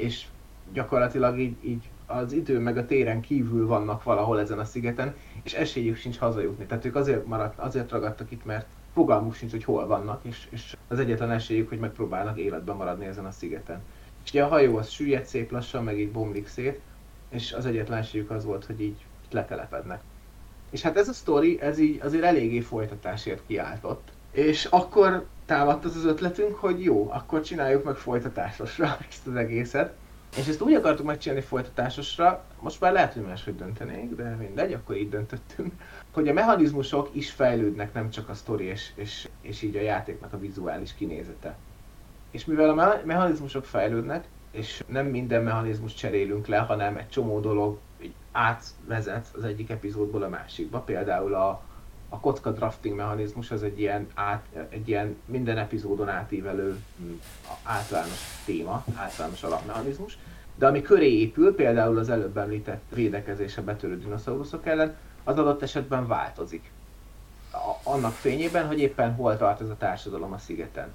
[0.00, 0.26] és
[0.72, 5.52] gyakorlatilag így, így az idő meg a téren kívül vannak valahol ezen a szigeten, és
[5.52, 6.66] esélyük sincs hazajutni.
[6.66, 10.76] Tehát ők azért, maradt, azért ragadtak itt, mert fogalmuk sincs, hogy hol vannak, és, és
[10.88, 13.82] az egyetlen esélyük, hogy megpróbálnak életben maradni ezen a szigeten.
[14.24, 16.80] És ugye a hajó az süllyed szép lassan, meg így bomlik szét,
[17.28, 20.00] és az egyetlen esélyük az volt, hogy így letelepednek.
[20.70, 24.12] És hát ez a sztori, ez így azért eléggé folytatásért kiáltott.
[24.30, 29.94] És akkor támadt az az ötletünk, hogy jó, akkor csináljuk meg folytatásosra ezt az egészet.
[30.36, 34.96] És ezt úgy akartuk megcsinálni folytatásosra, most már lehet, hogy máshogy döntenénk, de mindegy, akkor
[34.96, 35.72] így döntöttünk,
[36.12, 40.32] hogy a mechanizmusok is fejlődnek, nem csak a sztori és, és, és így a játéknak
[40.32, 41.56] a vizuális kinézete.
[42.30, 47.78] És mivel a mechanizmusok fejlődnek, és nem minden mechanizmus cserélünk le, hanem egy csomó dolog
[48.02, 50.78] így átvezet az egyik epizódból a másikba.
[50.80, 51.62] Például a,
[52.12, 57.12] a kocka drafting mechanizmus az egy ilyen, át, egy ilyen minden epizódon átívelő hm,
[57.62, 60.18] általános téma, általános alapmechanizmus.
[60.54, 65.62] De ami köré épül, például az előbb említett védekezés a betörő dinoszauruszok ellen, az adott
[65.62, 66.70] esetben változik.
[67.52, 70.88] A, annak fényében, hogy éppen hol tart ez a társadalom a szigeten.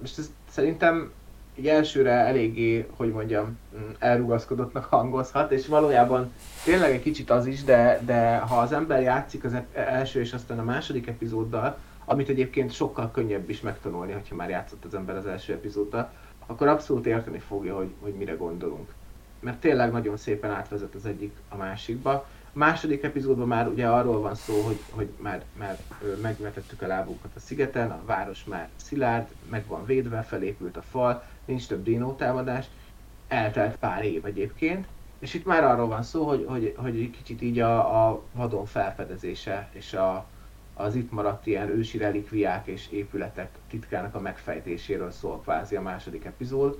[0.00, 1.12] Most ez szerintem
[1.58, 6.32] így elsőre eléggé, hogy mondjam, mm, elrugaszkodottnak hangozhat, és valójában
[6.64, 10.58] tényleg egy kicsit az is, de, de ha az ember játszik az első és aztán
[10.58, 15.26] a második epizóddal, amit egyébként sokkal könnyebb is megtanulni, ha már játszott az ember az
[15.26, 16.10] első epizóddal,
[16.46, 18.88] akkor abszolút érteni fogja, hogy, hogy mire gondolunk.
[19.40, 22.26] Mert tényleg nagyon szépen átvezet az egyik a másikba.
[22.52, 25.78] Második epizódban már ugye arról van szó, hogy, hogy már, már
[26.22, 31.24] megvetettük a lábunkat a szigeten, a város már szilárd, meg van védve, felépült a fal,
[31.44, 32.66] nincs több dinó támadás,
[33.28, 34.86] eltelt pár év egyébként,
[35.18, 38.66] és itt már arról van szó, hogy, hogy, hogy egy kicsit így a, a vadon
[38.66, 40.26] felfedezése és a,
[40.74, 46.24] az itt maradt ilyen ősi relikviák és épületek titkának a megfejtéséről szól kvázi a második
[46.24, 46.78] epizód.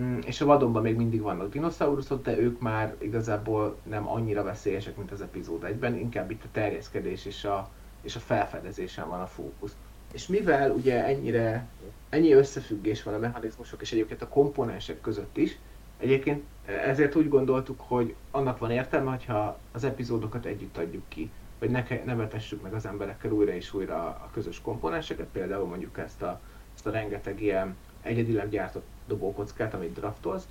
[0.00, 4.96] Mm, és a vadonban még mindig vannak dinoszauruszok, de ők már igazából nem annyira veszélyesek,
[4.96, 7.70] mint az epizód egyben, inkább itt a terjeszkedés és a,
[8.02, 9.76] és a felfedezésen van a fókusz.
[10.12, 11.66] És mivel ugye ennyire,
[12.08, 15.58] ennyi összefüggés van a mechanizmusok és egyébként a komponensek között is,
[15.98, 21.30] egyébként ezért úgy gondoltuk, hogy annak van értelme, hogyha az epizódokat együtt adjuk ki
[21.62, 25.98] hogy ne, ne vetessük meg az emberekkel újra és újra a közös komponenseket, például mondjuk
[25.98, 26.40] ezt a,
[26.74, 30.44] ezt a rengeteg ilyen egyedileg gyártott dobókockát, amit draftolsz.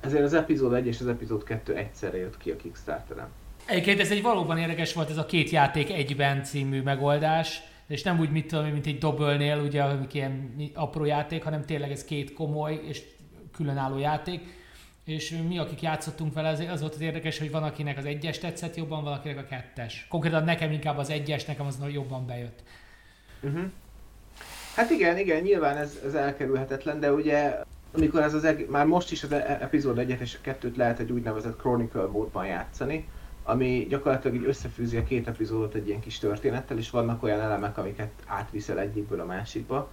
[0.00, 3.28] Ezért az epizód 1 és az epizód 2 egyszerre jött ki a Kickstarteren.
[3.66, 8.20] Egyébként ez egy valóban érdekes volt ez a két játék egyben című megoldás, és nem
[8.20, 12.32] úgy, mit tudom, mint egy dobölnél, ugye, amik ilyen apró játék, hanem tényleg ez két
[12.32, 13.02] komoly és
[13.52, 14.58] különálló játék
[15.04, 18.38] és mi, akik játszottunk vele, az, az volt az érdekes, hogy van, akinek az egyes
[18.38, 20.06] tetszett jobban, van, akinek a kettes.
[20.08, 22.62] Konkrétan nekem inkább az egyes, nekem az jobban bejött.
[23.42, 23.62] Uh-huh.
[24.74, 27.56] Hát igen, igen, nyilván ez, ez elkerülhetetlen, de ugye
[27.92, 30.98] amikor ez az eg- már most is az e- epizód 1 és a 2-t lehet
[30.98, 33.08] egy úgynevezett Chronicle módban játszani,
[33.42, 37.78] ami gyakorlatilag így összefűzi a két epizódot egy ilyen kis történettel, és vannak olyan elemek,
[37.78, 39.92] amiket átviszel egyikből a másikba.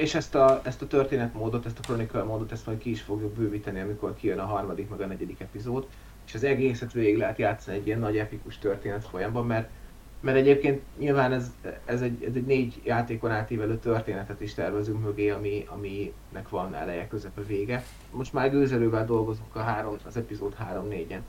[0.00, 3.34] És ezt a, ezt a történetmódot, ezt a Chronicle módot, ezt majd ki is fogjuk
[3.34, 5.88] bővíteni, amikor kijön a harmadik, meg a negyedik epizód,
[6.26, 9.70] és az egészet végig lehet játszani egy ilyen nagy epikus történet folyamban, mert,
[10.20, 11.50] mert egyébként nyilván ez,
[11.84, 17.08] ez, egy, ez egy négy játékon átívelő történetet is tervezünk mögé, ami, aminek van eleje,
[17.08, 17.84] közepe, vége.
[18.10, 21.20] Most már gőzelővel dolgozunk a három, az epizód 3-4-en.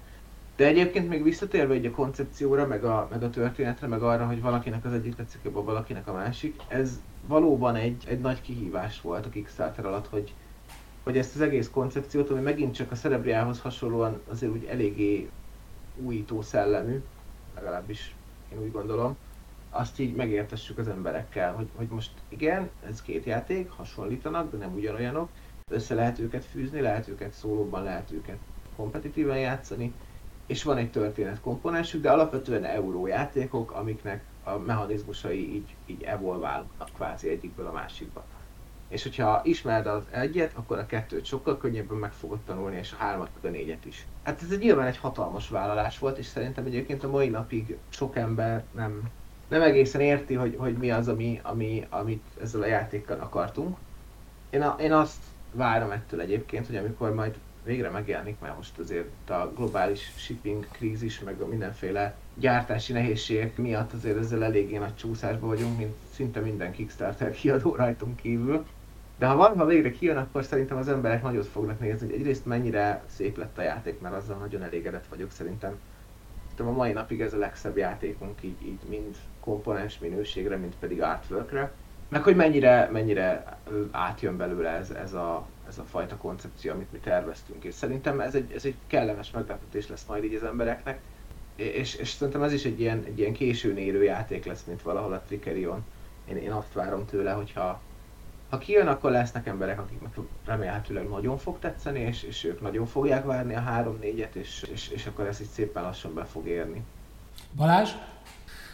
[0.55, 4.41] De egyébként még visszatérve egy a koncepcióra, meg a, meg a történetre, meg arra, hogy
[4.41, 9.25] valakinek az egyik tetszik jobban, valakinek a másik, ez valóban egy, egy nagy kihívás volt
[9.25, 10.33] a Kickstarter alatt, hogy,
[11.03, 15.29] hogy ezt az egész koncepciót, ami megint csak a Cerebriához hasonlóan azért úgy eléggé
[15.95, 17.01] újító szellemű,
[17.55, 18.15] legalábbis
[18.53, 19.17] én úgy gondolom,
[19.69, 24.73] azt így megértessük az emberekkel, hogy, hogy most igen, ez két játék, hasonlítanak, de nem
[24.73, 25.29] ugyanolyanok,
[25.71, 28.37] össze lehet őket fűzni, lehet őket szólóban, lehet őket
[28.75, 29.93] kompetitíven játszani,
[30.45, 37.29] és van egy történet komponensük, de alapvetően eurójátékok, amiknek a mechanizmusai így, így evolválnak kvázi
[37.29, 38.25] egyikből a másikba.
[38.89, 43.03] És hogyha ismered az egyet, akkor a kettőt sokkal könnyebben meg fogod tanulni, és a
[43.03, 44.05] hármat, a négyet is.
[44.23, 48.15] Hát ez egy nyilván egy hatalmas vállalás volt, és szerintem egyébként a mai napig sok
[48.15, 49.09] ember nem,
[49.47, 53.77] nem egészen érti, hogy, hogy mi az, ami, ami, amit ezzel a játékkal akartunk.
[54.49, 55.17] Én, a, én azt
[55.51, 61.19] várom ettől egyébként, hogy amikor majd végre megjelenik, mert most azért a globális shipping krízis,
[61.19, 66.71] meg a mindenféle gyártási nehézségek miatt azért ezzel eléggé nagy csúszásban vagyunk, mint szinte minden
[66.71, 68.65] Kickstarter kiadó rajtunk kívül.
[69.19, 73.03] De ha valami végre kijön, akkor szerintem az emberek nagyot fognak nézni, hogy egyrészt mennyire
[73.05, 75.79] szép lett a játék, mert azzal nagyon elégedett vagyok szerintem.
[76.43, 81.01] Szerintem a mai napig ez a legszebb játékunk, így, így mind komponens minőségre, mind pedig
[81.01, 81.71] artworkre.
[82.09, 83.57] Meg hogy mennyire, mennyire
[83.91, 87.63] átjön belőle ez, ez a ez a fajta koncepció, amit mi terveztünk.
[87.63, 90.99] És szerintem ez egy, ez egy kellemes meglepetés lesz majd így az embereknek.
[91.55, 95.13] És, és szerintem ez is egy ilyen, egy ilyen későn érő játék lesz, mint valahol
[95.13, 95.85] a Trickerion.
[96.29, 97.81] Én, én azt várom tőle, hogyha
[98.49, 100.13] ha kijön, akkor lesznek emberek, akiknek
[100.45, 103.63] remélhetőleg nagyon fog tetszeni, és, és ők nagyon fogják várni a
[104.01, 106.81] 3-4-et, és, és, és akkor ez így szépen lassan be fog érni.
[107.55, 107.89] Balázs?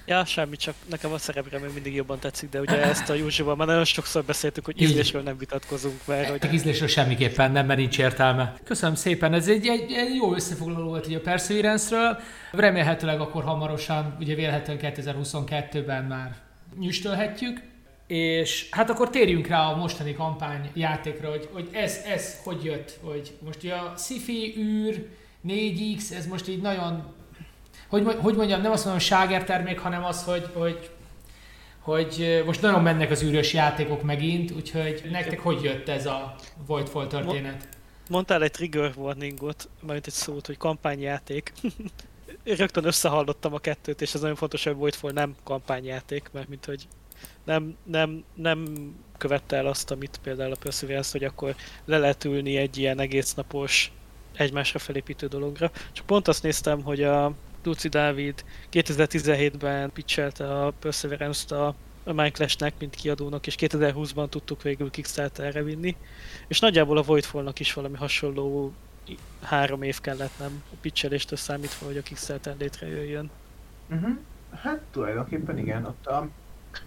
[0.08, 3.56] Ja, semmi, csak nekem a szerepre még mindig jobban tetszik, de ugye ezt a Józsival
[3.56, 6.54] már nagyon sokszor beszéltük, hogy ízlésről nem vitatkozunk, mert hogy...
[6.54, 8.54] Ízlésről semmiképpen nem, mert nincs értelme.
[8.64, 12.20] Köszönöm szépen, ez egy, egy, egy jó összefoglaló volt ugye a Perseverance-ről.
[12.52, 16.36] Remélhetőleg akkor hamarosan, ugye vélhetően 2022-ben már
[16.80, 17.62] nyüstölhetjük.
[18.08, 23.00] És hát akkor térjünk rá a mostani kampány játékra, hogy, hogy ez, ez hogy jött,
[23.04, 25.08] hogy most ugye a Sci-Fi űr,
[25.48, 27.14] 4X, ez most így nagyon
[27.88, 30.90] hogy, hogy mondjam, nem azt mondom ságer termék, hanem az, hogy, hogy
[31.86, 36.36] hogy most nagyon mennek az űrös játékok megint, úgyhogy nektek hogy jött ez a
[36.66, 37.68] Voidfall történet?
[38.10, 41.54] Mondtál egy trigger warningot, majd egy szót, hogy kampányjáték.
[42.44, 46.88] Rögtön összehallottam a kettőt, és ez nagyon fontos, hogy Voidfall nem kampányjáték, mert mint hogy
[47.46, 48.66] nem, nem, nem
[49.18, 53.34] követte el azt, amit például a Perseverance, hogy akkor le lehet ülni egy ilyen egész
[53.34, 53.92] napos
[54.36, 55.72] egymásra felépítő dologra.
[55.92, 57.34] Csak pont azt néztem, hogy a
[57.64, 61.76] Luci Dávid 2017-ben pitchelte a Perseverance-t a
[62.08, 65.96] a Minecraft-nek, mint kiadónak, és 2020-ban tudtuk végül Kickstarter-re vinni.
[66.48, 68.74] És nagyjából a Voidfall-nak is valami hasonló
[69.42, 70.64] három év kellett, nem?
[70.72, 73.30] A pitcheléstől számítva, hogy a Kickstarter létrejöjjön.
[73.90, 74.18] Uh-huh.
[74.56, 76.30] Hát tulajdonképpen igen, ott a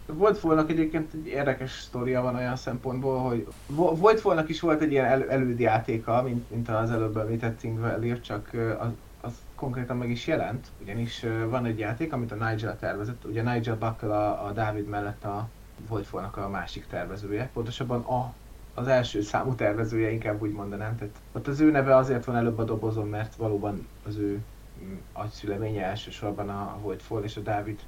[0.07, 5.31] Voidfall-nak egyébként egy érdekes sztoria van olyan szempontból, hogy Voidfall-nak is volt egy ilyen el-
[5.31, 8.89] elődjátéka, mint, mint az előbb említett Thing csak az,
[9.21, 13.77] az konkrétan meg is jelent, ugyanis van egy játék, amit a Nigel tervezett, ugye Nigel
[13.77, 15.49] Buckle a, a David mellett a
[15.89, 18.35] Voidfall-nak a másik tervezője, pontosabban a,
[18.75, 20.97] az első számú tervezője, inkább úgy mondanám.
[20.97, 24.41] Tehát ott az ő neve azért van előbb a dobozon, mert valóban az ő
[24.83, 27.81] mm, agyszüleménye elsősorban a Voidfall és a David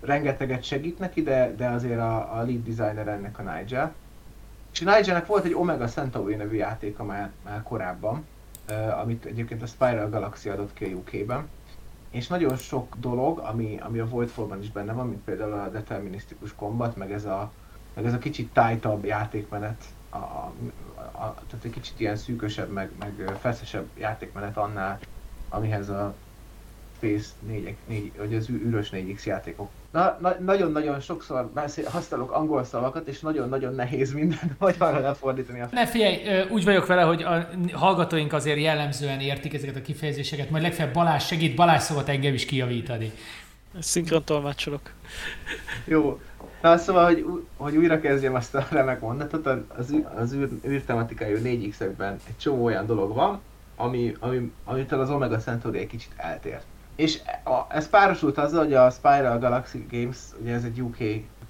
[0.00, 3.94] rengeteget segít neki, de, de azért a, a lead designer ennek a Nigel.
[4.72, 8.26] És Nigelnek volt egy Omega Centauri nevű játéka már, már korábban,
[8.70, 11.48] uh, amit egyébként a Spiral Galaxy adott ki a UK-ben.
[12.10, 16.54] És nagyon sok dolog, ami, ami a Voidfall-ban is benne van, mint például a determinisztikus
[16.54, 17.52] kombat, meg ez a,
[17.94, 20.52] meg ez a kicsit tájtabb játékmenet, a, a,
[20.94, 24.98] a, tehát egy kicsit ilyen szűkösebb, meg, meg feszesebb játékmenet annál,
[25.48, 26.14] amihez a
[26.98, 29.70] Space 4, 4 vagy az űrös 4X játékok.
[29.90, 35.60] Na, na, nagyon-nagyon sokszor beszél, használok angol szavakat, és nagyon-nagyon nehéz minden magyarra lefordítani.
[35.60, 35.68] A...
[35.72, 40.62] Ne figyelj, úgy vagyok vele, hogy a hallgatóink azért jellemzően értik ezeket a kifejezéseket, majd
[40.62, 43.12] legfeljebb Balázs segít, Balázs szokott engem is kijavítani.
[43.78, 44.90] Szinkron tolmácsolok.
[45.84, 46.20] Jó.
[46.62, 47.24] Na szóval, hogy,
[47.56, 52.86] hogy újra kezdjem azt a remek mondatot, az, az űr, űrtematikájú 4X-ekben egy csomó olyan
[52.86, 53.40] dolog van,
[53.76, 56.64] ami, ami, amitől az Omega Centauri egy kicsit eltért.
[56.98, 61.00] És a, ez párosult azzal, hogy a Spiral Galaxy Games, ugye ez egy UK,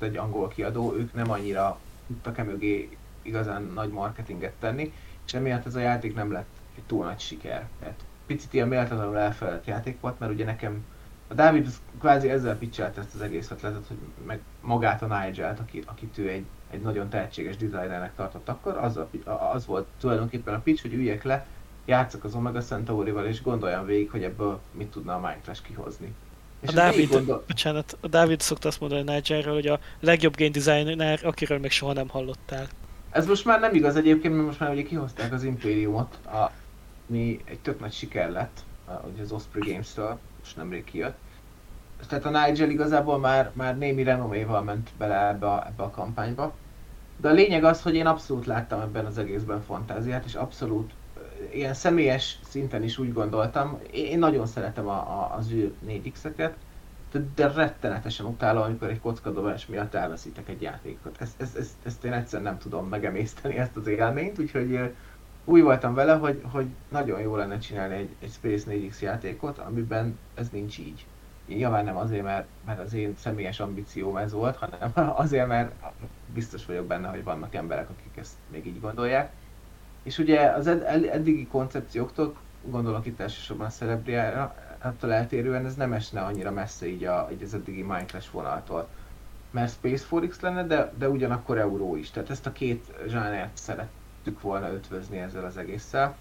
[0.01, 4.93] egy angol kiadó, ők nem annyira tudtak e mögé igazán nagy marketinget tenni,
[5.27, 7.69] és emiatt ez a játék nem lett egy túl nagy siker.
[7.81, 10.85] Tehát picit ilyen méltatlanul elfeledett játék volt, mert ugye nekem
[11.29, 11.69] a David
[12.01, 16.29] kvázi ezzel pitchelt ezt az egész ötletet, hogy meg magát a Nigel-t, aki, akit ő
[16.29, 19.01] egy, egy nagyon tehetséges designernek tartott akkor, az,
[19.53, 21.47] az volt tulajdonképpen a pitch, hogy üljek le,
[21.89, 26.15] játszok az Omega Centaurival, és gondoljam végig, hogy ebből mit tudna a Minecraft kihozni.
[26.61, 27.45] És a Dávid, gondol...
[27.47, 31.93] bocsánat, a Dávid szokta azt mondani Nigelről, hogy a legjobb game designer, akiről még soha
[31.93, 32.67] nem hallottál.
[33.11, 36.51] Ez most már nem igaz egyébként, mert most már ugye kihozták az Imperiumot, a,
[37.07, 41.17] mi egy tök nagy siker lett, a, ugye az Osprey Games-től, most nemrég kijött.
[42.09, 46.55] Tehát a Nigel igazából már, már némi renoméval ment bele ebbe a, ebbe a kampányba.
[47.17, 50.93] De a lényeg az, hogy én abszolút láttam ebben az egészben fantáziát, és abszolút
[51.53, 56.53] ilyen személyes szinten is úgy gondoltam, én nagyon szeretem a, a, az ő 4X-eket,
[57.13, 61.17] de, de rettenetesen utálom, amikor egy kockadobás miatt elveszítek egy játékot.
[61.21, 64.93] Ezt, ezt, ezt, ezt én egyszer nem tudom megemészteni, ezt az élményt, úgyhogy
[65.45, 70.19] úgy voltam vele, hogy, hogy nagyon jó lenne csinálni egy, egy Space 4X játékot, amiben
[70.35, 71.07] ez nincs így.
[71.47, 74.93] Nyilván nem azért, mert, mert az én személyes ambícióm ez volt, hanem
[75.23, 75.73] azért, mert
[76.35, 79.33] biztos vagyok benne, hogy vannak emberek, akik ezt még így gondolják.
[80.03, 85.93] És ugye az ed- eddigi koncepcióktól, gondolok itt elsősorban a Cerebriára, attól eltérően ez nem
[85.93, 88.93] esne annyira messze így, a, így az eddigi Minecraft vonaltól.
[89.51, 92.11] Mert Space 4X lenne, de, de ugyanakkor Euró is.
[92.11, 96.19] Tehát ezt a két zsánert szerettük volna ötvözni ezzel az egésszel.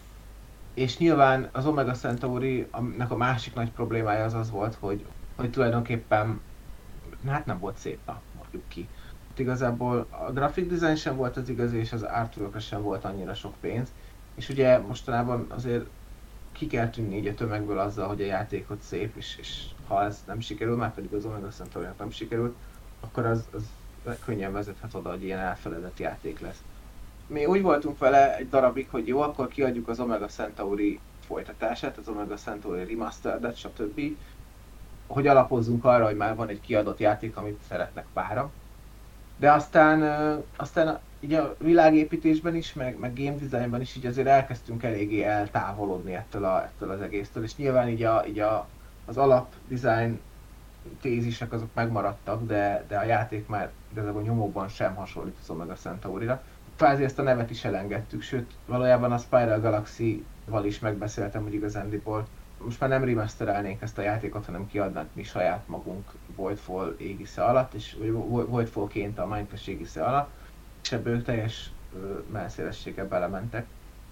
[0.74, 6.42] És nyilván az Omega Centauri-nek a másik nagy problémája az az volt, hogy, hogy tulajdonképpen
[7.26, 8.90] hát nem volt szép, na, mondjuk ki
[9.40, 13.54] igazából a graphic design sem volt az igazi, és az artwork sem volt annyira sok
[13.60, 13.88] pénz.
[14.36, 15.86] És ugye mostanában azért
[16.52, 20.24] ki kell tűnni így a tömegből azzal, hogy a játékot szép, és, és ha ez
[20.28, 22.56] nem sikerül, már pedig az Omega centauri nem sikerült,
[23.00, 23.64] akkor az, az
[24.26, 26.62] könnyen vezethet oda, hogy ilyen elfeledett játék lesz.
[27.28, 32.08] Mi úgy voltunk vele egy darabig, hogy jó, akkor kiadjuk az Omega Centauri folytatását, az
[32.08, 34.02] Omega Centauri Remastered-et, stb.
[35.08, 38.52] Hogy alapozzunk arra, hogy már van egy kiadott játék, amit szeretnek pára,
[39.38, 40.04] de aztán,
[40.56, 46.14] aztán így a világépítésben is, meg, meg game designban is így azért elkezdtünk eléggé eltávolodni
[46.14, 48.68] ettől, a, ettől az egésztől, és nyilván így, a, így a,
[49.06, 50.20] az alap design
[51.02, 56.44] tézisek azok megmaradtak, de, de a játék már igazából nyomokban sem hasonlít az Omega Centaurira.
[56.76, 62.28] Kvázi ezt a nevet is elengedtük, sőt valójában a Spiral Galaxy-val is megbeszéltem, hogy igazándiból
[62.64, 67.74] most már nem remasterelnénk ezt a játékot, hanem kiadnánk mi saját magunk Voidfall égisze alatt,
[67.74, 67.98] és
[68.48, 70.30] Voidfall-ként a Minecraft égisze alatt,
[70.84, 71.72] és ebből teljes
[72.32, 73.66] melszélességgel belementek.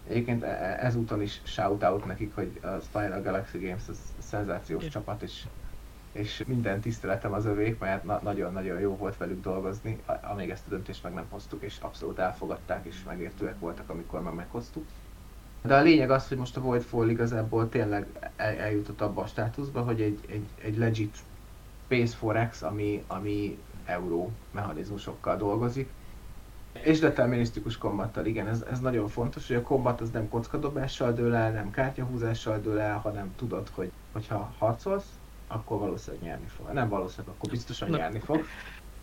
[0.08, 4.90] Egyébként e, e, ezúton is shoutout nekik, hogy a Spiral Galaxy Games az szenzációs Én.
[4.90, 5.46] csapat, és
[6.16, 10.70] és minden tiszteletem az övék, mert na- nagyon-nagyon jó volt velük dolgozni, amíg ezt a
[10.70, 14.88] döntést meg nem hoztuk, és abszolút elfogadták, és megértőek voltak, amikor meg meghoztuk.
[15.66, 19.82] De a lényeg az, hogy most a Voidfall igazából tényleg el, eljutott abba a státuszba,
[19.82, 21.18] hogy egy, egy, egy legit
[21.86, 25.90] Space Forex, ami, ami euró mechanizmusokkal dolgozik.
[26.84, 31.36] És determinisztikus kombattal, igen, ez, ez nagyon fontos, hogy a kombat az nem kockadobással dől
[31.36, 36.72] el, nem kártyahúzással dől el, hanem tudod, hogy hogyha harcolsz, akkor valószínűleg nyerni fog.
[36.74, 38.44] Nem valószínűleg, akkor biztosan nyerni fog.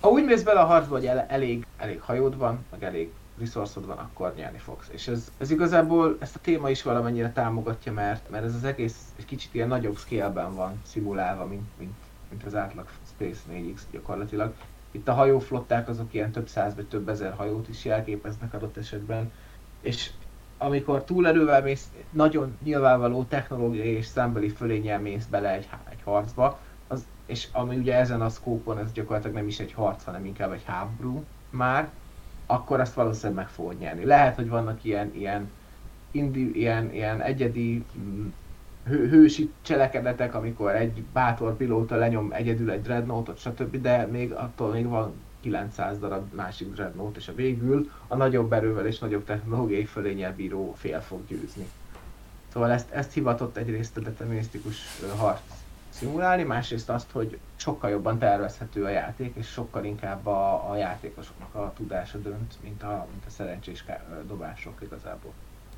[0.00, 3.98] Ha úgy mész bele a harcba, hogy elég, elég hajód van, meg elég resource van,
[3.98, 4.88] akkor nyerni fogsz.
[4.92, 9.12] És ez, ez igazából ezt a téma is valamennyire támogatja, mert, mert ez az egész
[9.16, 11.94] egy kicsit ilyen nagyobb scale-ben van szimulálva, mint, mint,
[12.28, 14.54] mint az átlag Space 4X gyakorlatilag.
[14.90, 19.32] Itt a hajóflották azok ilyen több száz vagy több ezer hajót is jelképeznek adott esetben,
[19.80, 20.10] és
[20.58, 26.58] amikor túlerővel mész, nagyon nyilvánvaló technológiai és szembeli fölényel mész bele egy, egy harcba,
[26.88, 30.52] az, és ami ugye ezen a szkópon ez gyakorlatilag nem is egy harc, hanem inkább
[30.52, 31.90] egy háború már,
[32.52, 34.04] akkor azt valószínűleg meg fogod nyerni.
[34.04, 35.50] Lehet, hogy vannak ilyen, ilyen,
[36.10, 38.26] indi, ilyen, ilyen egyedi mm,
[38.86, 44.72] hő, hősi cselekedetek, amikor egy bátor pilóta lenyom egyedül egy dreadnoughtot, stb., de még attól
[44.72, 49.84] még van 900 darab másik dreadnought, és a végül a nagyobb erővel és nagyobb technológiai
[49.84, 51.66] fölényel bíró fél fog győzni.
[52.52, 54.76] Szóval ezt, ezt hivatott egyrészt a determinisztikus
[55.16, 55.61] harc
[56.02, 61.54] szimulálni, másrészt azt, hogy sokkal jobban tervezhető a játék, és sokkal inkább a, a játékosoknak
[61.54, 63.84] a tudása dönt, mint a, mint a szerencsés
[64.26, 65.32] dobások igazából.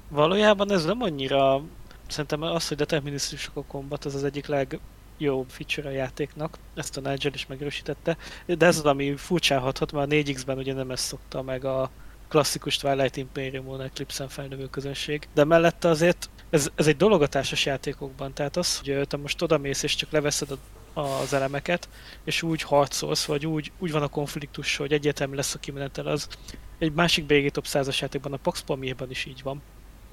[0.08, 1.62] Valójában ez nem annyira,
[2.06, 7.00] szerintem az, hogy determinisztikus a kombat, az az egyik legjobb feature a játéknak, ezt a
[7.00, 8.16] Nigel is megerősítette,
[8.46, 11.90] de ez az, ami furcsán hathat, mert a 4X-ben ugye nem ezt szokta meg a
[12.34, 17.66] klasszikus Twilight Imperium-on Eclipse-en felnövő közönség, de mellette azért ez, ez egy dolog a társas
[17.66, 21.88] játékokban, tehát az, hogy te most odamész és csak leveszed a, az elemeket,
[22.24, 26.28] és úgy harcolsz, vagy úgy, úgy van a konfliktus, hogy egyértelmű lesz a kimenetel, az
[26.78, 29.62] egy másik BG Top 100 játékban, a Pax Pamirban is így van.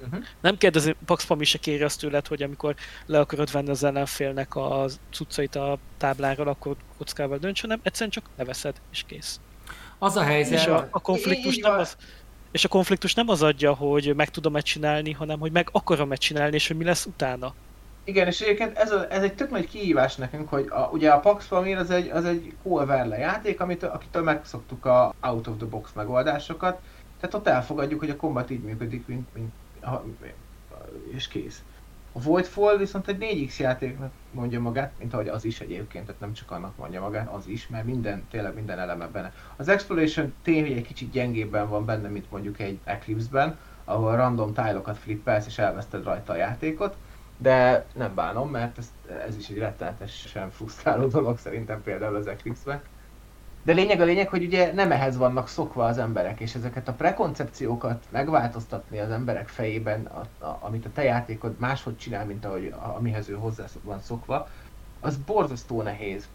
[0.02, 0.24] Uh-huh.
[0.40, 2.74] Nem kérdezi, Pax Pamir se kéri azt tőled, hogy amikor
[3.06, 8.28] le akarod venni az ellenfélnek a cuccait a tábláról, akkor kockával dönts, hanem egyszerűen csak
[8.36, 9.40] leveszed, és kész.
[10.02, 10.58] Az a helyzet...
[10.58, 11.96] És a, a konfliktus nem az,
[12.50, 16.54] és a konfliktus nem az adja, hogy meg tudom-e csinálni, hanem hogy meg akarom-e csinálni,
[16.54, 17.54] és hogy mi lesz utána.
[18.04, 21.20] Igen, és egyébként ez, a, ez egy tök nagy kihívás nekünk, hogy a, ugye a
[21.20, 25.66] Pax Pamir az egy, az egy verle játék, amit, akitől megszoktuk a out of the
[25.66, 26.80] box megoldásokat,
[27.20, 29.52] tehát ott elfogadjuk, hogy a kombat így működik, mint, mint
[31.14, 31.62] és kész.
[32.12, 36.32] A Voidfall viszont egy 4X játéknak mondja magát, mint ahogy az is egyébként, tehát nem
[36.32, 39.32] csak annak mondja magát, az is, mert minden, tényleg minden eleme benne.
[39.56, 44.98] Az Exploration tény, egy kicsit gyengébben van benne, mint mondjuk egy Eclipse-ben, ahol random tájlokat
[44.98, 46.96] flippelsz és elveszted rajta a játékot,
[47.38, 48.92] de nem bánom, mert ez,
[49.26, 52.82] ez is egy rettenetesen frusztráló dolog szerintem például az Eclipse-ben.
[53.64, 56.92] De lényeg a lényeg, hogy ugye nem ehhez vannak szokva az emberek, és ezeket a
[56.92, 62.66] prekoncepciókat megváltoztatni az emberek fejében, a, a, amit a te játékod máshogy csinál, mint ahogy,
[62.66, 64.48] a, amihez ő hozzá van szokva,
[65.00, 66.28] az borzasztó nehéz.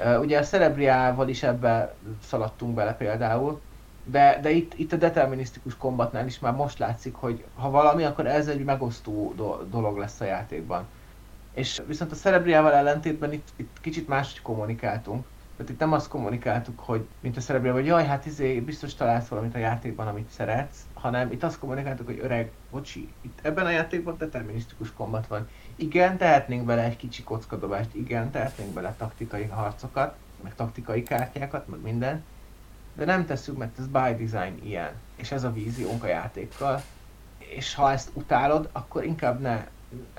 [0.00, 3.60] Uh, ugye a Cerebriával is ebbe szaladtunk bele például,
[4.04, 8.26] de, de itt, itt a determinisztikus kombatnál is már most látszik, hogy ha valami, akkor
[8.26, 10.88] ez egy megosztó do- dolog lesz a játékban.
[11.54, 15.26] És viszont a Cerebriával ellentétben itt, itt kicsit máshogy kommunikáltunk.
[15.60, 19.28] Tehát itt nem azt kommunikáltuk, hogy mint a szereplő, hogy jaj, hát izé, biztos találsz
[19.28, 23.70] valamit a játékban, amit szeretsz, hanem itt azt kommunikáltuk, hogy öreg, bocsi, itt ebben a
[23.70, 25.48] játékban determinisztikus kombat van.
[25.76, 31.80] Igen, tehetnénk bele egy kicsi kockadobást, igen, tehetnénk bele taktikai harcokat, meg taktikai kártyákat, meg
[31.80, 32.24] minden,
[32.94, 36.82] de nem tesszük, mert ez by design ilyen, és ez a víziónk a játékkal,
[37.38, 39.66] és ha ezt utálod, akkor inkább ne,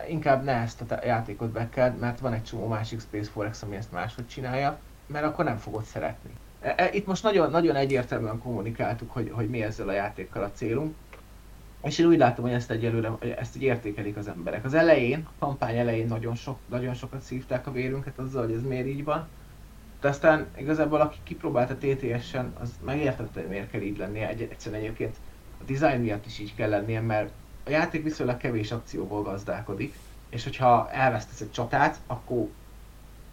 [0.08, 3.92] inkább ne ezt a játékot bekeld, mert van egy csomó másik Space Forex, ami ezt
[3.92, 4.80] máshogy csinálja,
[5.12, 6.30] mert akkor nem fogod szeretni.
[6.62, 10.52] E, e, itt most nagyon, nagyon egyértelműen kommunikáltuk, hogy, hogy mi ezzel a játékkal a
[10.52, 10.96] célunk,
[11.84, 14.66] és én úgy látom, hogy ezt egyelőre, ezt így értékelik az emberek.
[14.66, 18.64] Az elején, a kampány elején nagyon, sok, nagyon sokat szívták a vérünket azzal, hogy ez
[18.64, 19.28] miért így van.
[20.02, 24.30] De aztán igazából aki kipróbálta TTS-en, az megértette, hogy miért kell így lennie.
[24.30, 25.16] Egy, egyszerűen egyébként
[25.62, 27.32] a design miatt is így kell lennie, mert
[27.66, 29.94] a játék viszonylag kevés akcióból gazdálkodik,
[30.30, 32.48] és hogyha elvesztesz egy csatát, akkor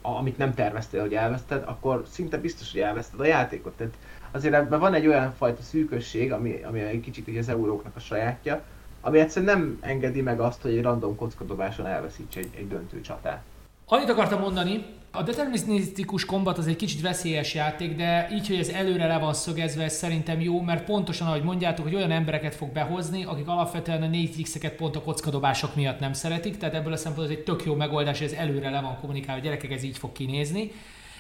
[0.03, 3.77] amit nem terveztél, hogy elveszted, akkor szinte biztos, hogy elveszted a játékot.
[3.77, 3.95] Tehát
[4.31, 8.01] azért ebben van egy olyan fajta szűkösség, ami, ami egy kicsit ugye az euróknak a
[8.01, 8.63] sajátja,
[9.01, 13.43] ami egyszerűen nem engedi meg azt, hogy egy random kockadobáson elveszíts egy, egy döntő csatát.
[13.91, 18.69] Annyit akartam mondani, a determinisztikus kombat az egy kicsit veszélyes játék, de így, hogy ez
[18.69, 22.73] előre le van szögezve, ez szerintem jó, mert pontosan ahogy mondjátok, hogy olyan embereket fog
[22.73, 26.97] behozni, akik alapvetően a 4 x pont a kockadobások miatt nem szeretik, tehát ebből a
[26.97, 29.99] szempontból ez egy tök jó megoldás, ez előre le van kommunikálva, hogy gyerekek, ez így
[29.99, 30.73] fog kinézni.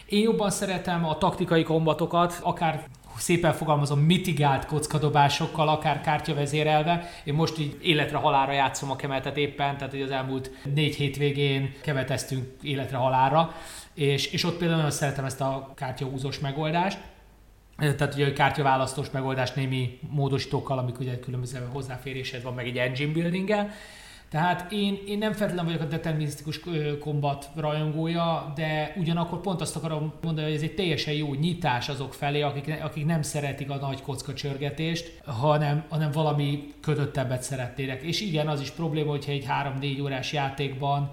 [0.07, 2.85] Én jobban szeretem a taktikai kombatokat, akár
[3.19, 7.11] szépen fogalmazom, mitigált kockadobásokkal, akár kártyavezérelve.
[7.25, 11.75] Én most így életre halára játszom a kemetet éppen, tehát hogy az elmúlt négy hétvégén
[11.83, 13.53] kemeteztünk életre halára,
[13.95, 16.99] és, és ott például nagyon szeretem ezt a kártyahúzós megoldást.
[17.77, 23.13] Tehát ugye a kártyaválasztós megoldást némi módosítókkal, amik ugye különböző hozzáférésed van, meg egy engine
[23.13, 23.69] building
[24.31, 26.61] tehát én, én nem feltétlenül vagyok a determinisztikus
[27.01, 32.15] kombat rajongója, de ugyanakkor pont azt akarom mondani, hogy ez egy teljesen jó nyitás azok
[32.15, 38.03] felé, akik, akik nem szeretik a nagy kocka csörgetést, hanem, hanem valami kötöttebbet szeretnének.
[38.03, 39.47] És igen, az is probléma, hogyha egy
[39.81, 41.11] 3-4 órás játékban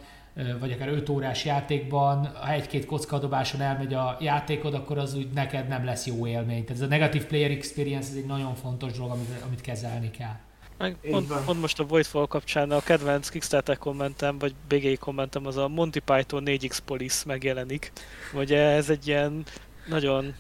[0.59, 5.67] vagy akár 5 órás játékban, ha egy-két kockadobáson elmegy a játékod, akkor az úgy neked
[5.67, 6.63] nem lesz jó élmény.
[6.63, 10.35] Tehát ez a negatív player experience ez egy nagyon fontos dolog, amit, amit kezelni kell.
[10.77, 15.57] Meg pont, pont, most a Voidfall kapcsán a kedvenc Kickstarter kommentem, vagy BGI kommentem az
[15.57, 17.91] a Monty Python 4X Police megjelenik.
[18.33, 19.45] Ugye ez egy ilyen
[19.87, 20.35] nagyon...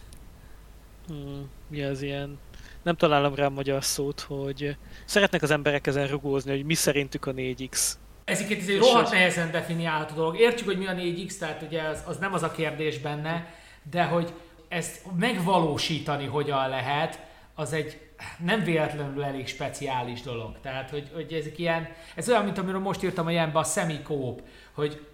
[1.07, 2.39] Hmm, mi az ilyen...
[2.81, 7.25] Nem találom rá a magyar szót, hogy szeretnek az emberek ezen rugózni, hogy mi szerintük
[7.25, 7.91] a 4X.
[8.25, 10.39] Ez egy rohadt nehezen definiálható dolog.
[10.39, 13.53] Értjük, hogy mi a 4X, tehát ugye az, az nem az a kérdés benne,
[13.91, 14.33] de hogy
[14.67, 17.19] ezt megvalósítani hogyan lehet,
[17.55, 18.04] az egy
[18.37, 20.59] nem véletlenül elég speciális dolog.
[20.61, 24.41] Tehát, hogy, hogy ezek ilyen, ez olyan, mint amiről most írtam a ilyenbe a szemikóp,
[24.71, 25.05] hogy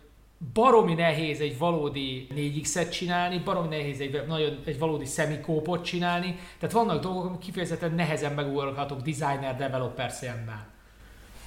[0.53, 6.75] baromi nehéz egy valódi 4x-et csinálni, baromi nehéz egy, nagyon, egy valódi szemikópot csinálni, tehát
[6.75, 10.69] vannak dolgok, amik kifejezetten nehezen megugorhatók designer, developer szemben.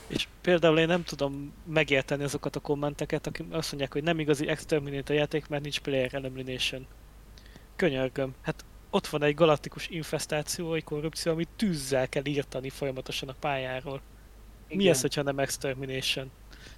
[0.07, 4.48] És például én nem tudom megérteni azokat a kommenteket, akik azt mondják, hogy nem igazi
[4.48, 6.86] Exterminator játék, mert nincs player elimination.
[7.76, 8.34] Könyörgöm.
[8.42, 8.64] Hát
[8.95, 14.01] ott van egy galaktikus infestáció, egy korrupció, amit tűzzel kell írtani folyamatosan a pályáról.
[14.66, 14.76] Igen.
[14.76, 16.30] Mi ez, hogyha nem extermination?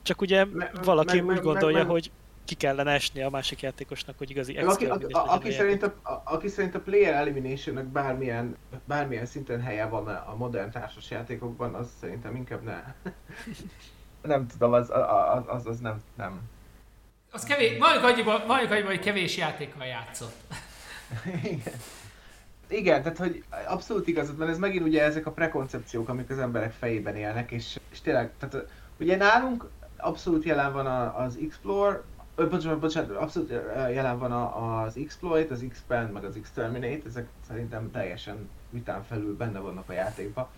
[0.02, 2.10] Csak ugye me, valaki me, úgy gondolja, me, me, hogy
[2.44, 6.22] ki kellene esni a másik játékosnak, hogy igazi extermination aki, a, aki, szerint a, a,
[6.24, 11.88] aki szerint a player elimination bármilyen, bármilyen szinten helye van a modern társas játékokban, az
[12.00, 12.82] szerintem inkább ne.
[14.32, 16.40] nem tudom, az, az, az, az nem, nem.
[17.30, 20.54] Az kevés, mondjuk annyiban, mondjuk annyiban, hogy kevés játékkal játszott.
[21.42, 21.74] Igen.
[22.68, 26.72] Igen, tehát hogy abszolút igazad van, ez megint ugye ezek a prekoncepciók, amik az emberek
[26.72, 28.66] fejében élnek, és, és tényleg, tehát
[28.98, 30.86] ugye nálunk abszolút jelen van
[31.16, 32.02] az Explore,
[32.36, 33.50] bocsánat, bocsánat, abszolút
[33.92, 39.58] jelen van az Exploit, az Expand, meg az Exterminate, ezek szerintem teljesen vitán felül benne
[39.58, 40.48] vannak a játékban,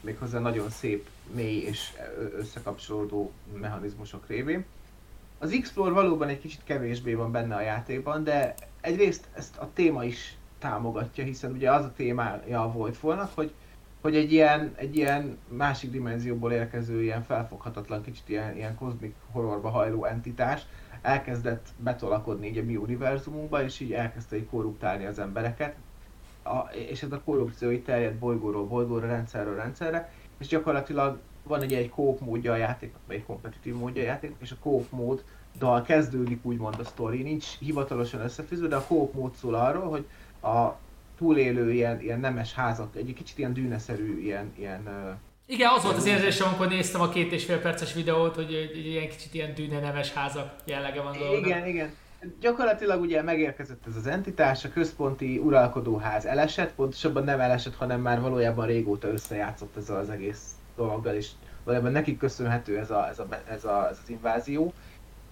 [0.00, 1.92] méghozzá nagyon szép, mély és
[2.36, 4.64] összekapcsolódó mechanizmusok révén.
[5.38, 10.04] Az Explore valóban egy kicsit kevésbé van benne a játékban, de egyrészt ezt a téma
[10.04, 13.52] is támogatja, hiszen ugye az a témája a Voidfallnak, hogy,
[14.00, 19.68] hogy egy ilyen, egy ilyen másik dimenzióból érkező, ilyen felfoghatatlan, kicsit ilyen, ilyen kozmik horrorba
[19.68, 20.66] hajló entitás
[21.02, 25.74] elkezdett betolakodni így a mi univerzumunkba, és így elkezdte így korruptálni az embereket.
[26.42, 26.58] A,
[26.90, 31.88] és ez a korrupció így terjed bolygóról bolygóra, rendszerről rendszerre, és gyakorlatilag van egy, egy
[31.88, 35.24] kóp módja a játéknak, vagy egy kompetitív módja a játéknak, és a kóp mód
[35.58, 40.06] dal kezdődik úgymond a sztori, nincs hivatalosan összefűzve, de a kóp mód szól arról, hogy
[40.46, 40.78] a
[41.18, 44.88] túlélő ilyen, ilyen nemes házak, egy kicsit ilyen dűneszerű, ilyen, ilyen
[45.48, 48.86] igen, az volt az érzésem, amikor néztem a két és fél perces videót, hogy egy
[48.86, 51.46] ilyen kicsit ilyen dűne neves házak jellege van dolga.
[51.46, 51.90] Igen, igen.
[52.40, 58.20] Gyakorlatilag ugye megérkezett ez az entitás, a központi uralkodóház elesett, pontosabban nem elesett, hanem már
[58.20, 61.28] valójában régóta összejátszott ezzel az egész dologgal, és
[61.64, 64.72] valójában nekik köszönhető ez, a, ez, a, ez, a, ez az invázió.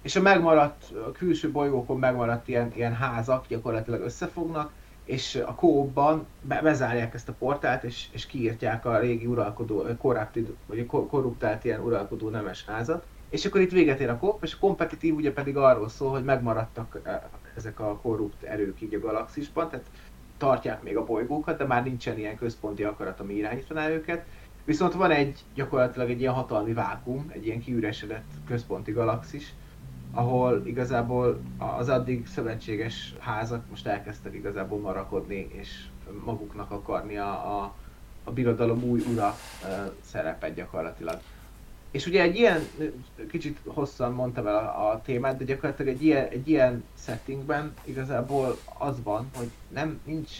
[0.02, 4.72] És a megmaradt, a külső bolygókon megmaradt ilyen, ilyen házak gyakorlatilag összefognak,
[5.04, 10.54] és a kóban be, bezárják ezt a portált, és, és kiírtják a régi uralkodó, corrupted,
[10.66, 13.06] vagy korruptált ilyen uralkodó nemes házat.
[13.28, 16.24] És akkor itt véget ér a kóp, és a kompetitív ugye pedig arról szól, hogy
[16.24, 17.00] megmaradtak
[17.56, 19.86] ezek a korrupt erők így a galaxisban, tehát
[20.38, 24.26] tartják még a bolygókat, de már nincsen ilyen központi akarat, ami irányítaná őket.
[24.64, 29.54] Viszont van egy gyakorlatilag egy ilyen hatalmi vákum, egy ilyen kiüresedett központi galaxis,
[30.14, 35.84] ahol igazából az addig szövetséges házak most elkezdtek igazából marakodni, és
[36.24, 37.74] maguknak akarni a, a,
[38.24, 39.34] a birodalom új ura
[40.00, 41.20] szerepet gyakorlatilag.
[41.90, 42.60] És ugye egy ilyen,
[43.30, 48.56] kicsit hosszan mondtam el a, a témát, de gyakorlatilag egy ilyen, egy ilyen settingben igazából
[48.78, 50.30] az van, hogy nem nincs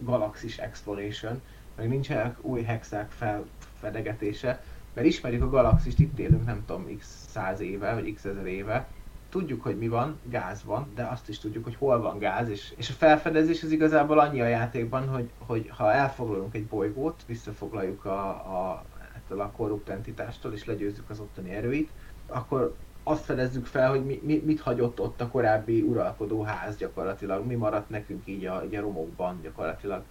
[0.00, 1.40] galaxis exploration,
[1.76, 4.62] meg nincsenek új hexák felfedegetése,
[4.94, 8.88] mert ismerjük a galaxist, itt élünk nem tudom x száz éve, vagy x ezer éve,
[9.28, 12.72] tudjuk, hogy mi van, gáz van, de azt is tudjuk, hogy hol van gáz, és,
[12.76, 18.04] és a felfedezés az igazából annyi a játékban, hogy, hogy ha elfoglalunk egy bolygót, visszafoglaljuk
[18.04, 18.84] a, a,
[19.16, 21.90] ettől a korrupt entitástól, és legyőzzük az ottani erőit,
[22.26, 27.46] akkor azt fedezzük fel, hogy mi, mi, mit hagyott ott a korábbi uralkodó ház gyakorlatilag,
[27.46, 30.02] mi maradt nekünk így a, így a romokban gyakorlatilag.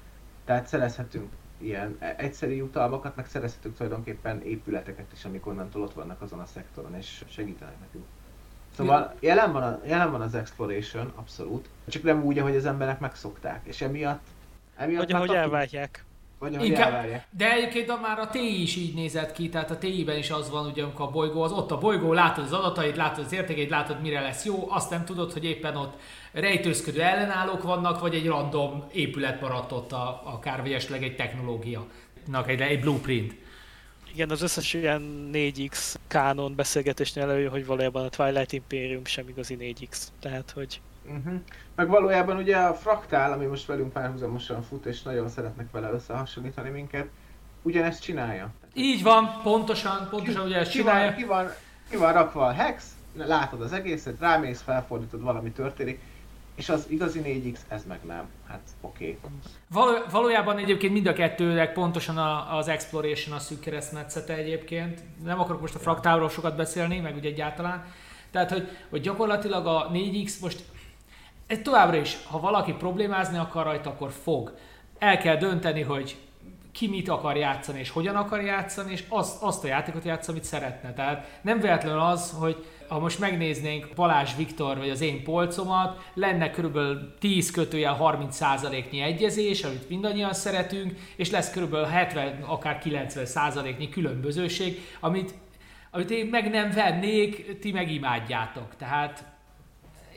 [0.46, 1.30] Tehát szerezhetünk
[1.64, 6.96] ilyen egyszerű jutalmakat, meg szerezhetünk tulajdonképpen épületeket is, amik onnantól ott vannak azon a szektoron,
[6.96, 8.06] és segítenek nekünk.
[8.76, 13.00] Szóval jelen van, a, jelen van az exploration, abszolút, csak nem úgy, ahogy az emberek
[13.00, 14.28] megszokták, és emiatt...
[14.76, 16.06] emiatt Vagy ahogy elvágják.
[16.42, 17.28] Vagy ahogy Inkább, elvárják.
[17.38, 20.66] de egyébként már a TI is így nézett ki, tehát a TI-ben is az van,
[20.66, 24.02] ugye amikor a bolygó az ott a bolygó, látod az adatait, látod az értékeit, látod
[24.02, 25.94] mire lesz jó, azt nem tudod, hogy éppen ott
[26.32, 31.86] rejtőzködő ellenállók vannak, vagy egy random épület maradt ott a, akár vagy esetleg egy technológia,
[32.46, 33.36] egy, egy blueprint.
[34.14, 39.58] Igen, az összes ilyen 4X kánon beszélgetésnél előjön, hogy valójában a Twilight Imperium sem igazi
[39.60, 39.98] 4X.
[40.20, 40.82] Tehát, hogy
[41.18, 41.42] Uh-huh.
[41.76, 46.70] Meg valójában ugye a fraktál, ami most velünk párhuzamosan fut, és nagyon szeretnek vele összehasonlítani
[46.70, 47.08] minket,
[47.62, 48.50] ugyanezt csinálja.
[48.74, 51.06] Így van, pontosan, pontosan ugye ezt ki csinálja.
[51.06, 51.48] Van, ki, van,
[51.90, 52.86] ki van rakva a hex,
[53.16, 56.00] látod az egészet, rámész, felfordítod, valami történik,
[56.56, 58.26] és az igazi 4X, ez meg nem.
[58.48, 59.18] Hát oké.
[59.24, 59.40] Okay.
[59.70, 65.04] Való, valójában egyébként mind a kettőnek pontosan a, az Exploration a szűk keresztmetszete egyébként.
[65.24, 67.86] Nem akarok most a fraktálról sokat beszélni, meg ugye egyáltalán.
[68.32, 70.64] Tehát, hogy, hogy gyakorlatilag a 4X most
[71.52, 74.54] ez továbbra is, ha valaki problémázni akar rajta, akkor fog.
[75.00, 76.18] El kell dönteni, hogy
[76.72, 80.50] ki mit akar játszani, és hogyan akar játszani, és azt, azt a játékot játszani, amit
[80.50, 80.94] szeretne.
[80.94, 86.50] Tehát nem véletlenül az, hogy ha most megnéznénk Balázs Viktor vagy az én polcomat, lenne
[86.50, 93.26] körülbelül 10 kötőjel 30 százaléknyi egyezés, amit mindannyian szeretünk, és lesz körülbelül 70, akár 90
[93.26, 95.34] százaléknyi különbözőség, amit,
[95.92, 98.76] amit én meg nem vennék, ti meg imádjátok.
[98.76, 99.32] Tehát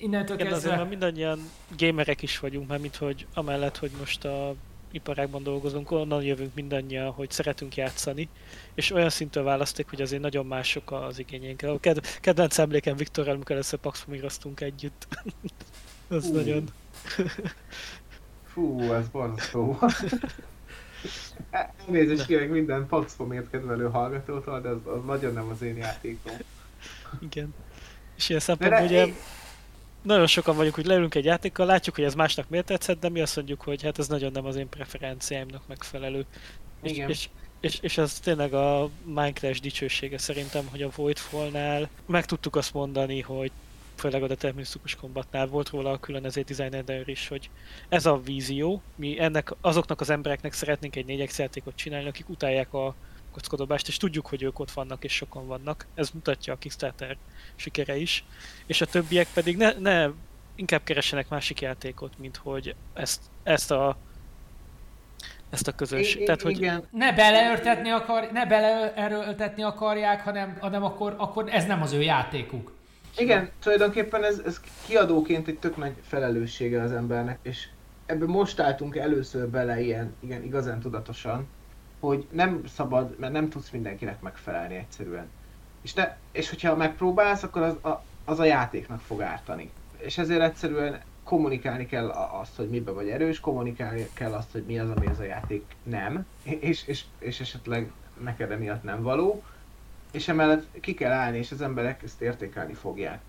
[0.04, 0.72] innentől igen, kezdve...
[0.72, 4.54] azért mindannyian gamerek is vagyunk, mert mint hogy amellett, hogy most a
[4.90, 8.28] iparágban dolgozunk, onnan jövünk mindannyian, hogy szeretünk játszani,
[8.74, 11.62] és olyan szintől választék, hogy azért nagyon mások az igényénk.
[11.62, 15.06] A ked- kedvenc emlékem Viktor, amikor először paxfomíroztunk együtt.
[16.08, 16.34] Az Hú.
[16.34, 16.64] nagyon...
[18.52, 19.78] Fú, ez borzasztó.
[21.50, 26.36] Elnézést kérek minden Paxfomért kedvelő hallgatótól, de az, az nagyon nem az én játékom.
[27.20, 27.54] Igen.
[28.16, 29.14] És ilyen szempontból ugye én,
[30.04, 33.20] nagyon sokan vagyunk, hogy leülünk egy játékkal, látjuk, hogy ez másnak miért tetszett, de mi
[33.20, 36.24] azt mondjuk, hogy hát ez nagyon nem az én preferenciáimnak megfelelő.
[36.82, 37.08] És, Igen.
[37.08, 37.28] és,
[37.60, 43.20] és, és ez tényleg a Minecraft dicsősége szerintem, hogy a Voidfall-nál meg tudtuk azt mondani,
[43.20, 43.50] hogy
[43.94, 47.50] főleg a determinisztikus kombatnál volt róla a külön ezért designer is, hogy
[47.88, 52.74] ez a vízió, mi ennek azoknak az embereknek szeretnénk egy 4 játékot csinálni, akik utálják
[52.74, 52.94] a
[53.34, 55.86] kockodobást, és tudjuk, hogy ők ott vannak és sokan vannak.
[55.94, 57.16] Ez mutatja a Kickstarter
[57.56, 58.24] sikere is.
[58.66, 60.08] És a többiek pedig ne, ne
[60.54, 63.96] inkább keressenek másik játékot, mint hogy ezt, ezt a
[65.50, 66.14] ezt a közös.
[66.14, 71.64] I- Tehát, hogy igen, Ne beleörtetni, akar, ne beleerőltetni akarják, hanem, hanem akkor, akkor ez
[71.64, 72.72] nem az ő játékuk.
[73.16, 77.68] Igen, tulajdonképpen ez, ez kiadóként egy tök nagy felelőssége az embernek, és
[78.06, 81.48] ebbe most álltunk először bele ilyen, igen, igazán tudatosan,
[82.06, 85.30] hogy nem szabad, mert nem tudsz mindenkinek megfelelni egyszerűen.
[85.82, 89.70] És, ne, és hogyha megpróbálsz, akkor az a, az a játéknak fog ártani.
[89.96, 94.78] És ezért egyszerűen kommunikálni kell azt, hogy miben vagy erős, kommunikálni kell azt, hogy mi
[94.78, 97.92] az, ami az a játék nem, és, és, és esetleg
[98.22, 99.42] neked emiatt nem való,
[100.12, 103.20] és emellett ki kell állni, és az emberek ezt értékelni fogják.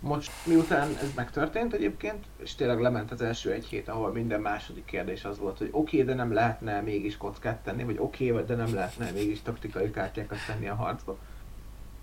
[0.00, 4.84] Most miután ez megtörtént egyébként, és tényleg lement az első egy hét, ahol minden második
[4.84, 8.44] kérdés az volt, hogy oké, okay, de nem lehetne mégis kockát tenni, vagy oké, okay,
[8.44, 11.18] de nem lehetne mégis taktikai kártyákat tenni a harcba.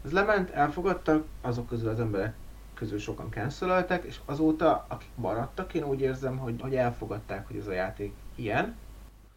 [0.06, 2.34] Ez lement, elfogadtak, azok közül az emberek
[2.74, 7.68] közül sokan cancelöltek, és azóta, akik maradtak, én úgy érzem, hogy, hogy elfogadták, hogy ez
[7.68, 8.76] a játék ilyen.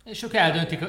[0.04, 0.84] És ők eldöntik,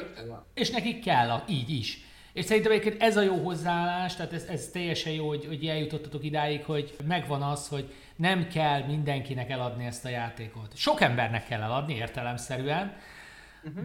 [0.54, 2.04] és nekik kell a, így is.
[2.32, 6.24] És szerintem egyébként ez a jó hozzáállás, tehát ez, ez teljesen jó, hogy, hogy eljutottatok
[6.24, 10.76] idáig, hogy megvan az, hogy nem kell mindenkinek eladni ezt a játékot.
[10.76, 12.96] Sok embernek kell eladni értelemszerűen,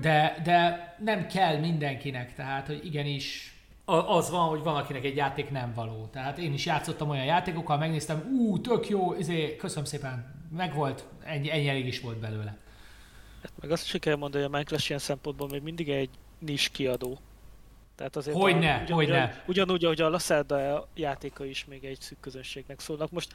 [0.01, 5.49] de, de nem kell mindenkinek, tehát hogy igenis az van, hogy van, akinek egy játék
[5.49, 6.09] nem való.
[6.11, 11.51] Tehát én is játszottam olyan játékokkal, megnéztem, ú, tök jó, izé, köszönöm szépen, megvolt, ennyi,
[11.51, 12.57] ennyi elég is volt belőle.
[13.41, 16.69] Hát meg azt is kell mondani, hogy a Minecraft ilyen szempontból még mindig egy nis
[16.69, 17.19] kiadó.
[17.97, 19.23] Tehát azért Hogyne, a, ugyan, hogyne.
[19.23, 23.11] Ugyan, ugyanúgy, ahogy a Lacerda játéka is még egy szűk közönségnek szólnak.
[23.11, 23.33] Most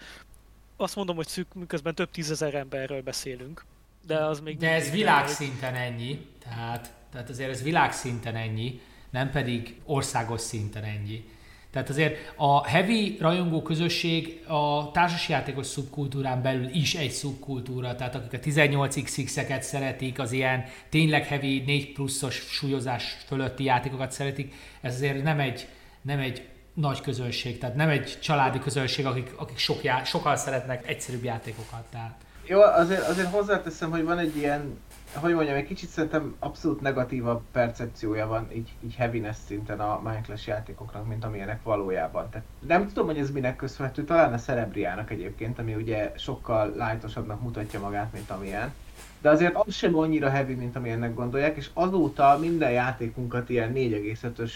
[0.76, 3.64] azt mondom, hogy szűk, miközben több tízezer emberről beszélünk,
[4.06, 9.80] de az még De ez világszinten ennyi, tehát, tehát azért ez világszinten ennyi, nem pedig
[9.84, 11.24] országos szinten ennyi.
[11.72, 18.32] Tehát azért a heavy rajongó közösség a társasjátékos szubkultúrán belül is egy szubkultúra, tehát akik
[18.32, 25.22] a 18xx-eket szeretik, az ilyen tényleg heavy 4 pluszos súlyozás fölötti játékokat szeretik, ez azért
[25.22, 25.68] nem egy,
[26.02, 30.88] nem egy nagy közönség, tehát nem egy családi közönség, akik, akik sok já, sokan szeretnek
[30.88, 31.84] egyszerűbb játékokat.
[31.90, 32.14] Tehát.
[32.46, 34.78] Jó, azért, azért hozzáteszem, hogy van egy ilyen
[35.14, 40.44] hogy mondjam, egy kicsit szerintem abszolút negatívabb percepciója van így, így heaviness szinten a Minecraft
[40.44, 42.28] játékoknak, mint amilyenek valójában.
[42.30, 47.40] Tehát nem tudom, hogy ez minek köszönhető, talán a Cerebriának egyébként, ami ugye sokkal lightosabbnak
[47.40, 48.72] mutatja magát, mint amilyen.
[49.20, 54.52] De azért az sem annyira heavy, mint amilyennek gondolják, és azóta minden játékunkat ilyen 4,5-ös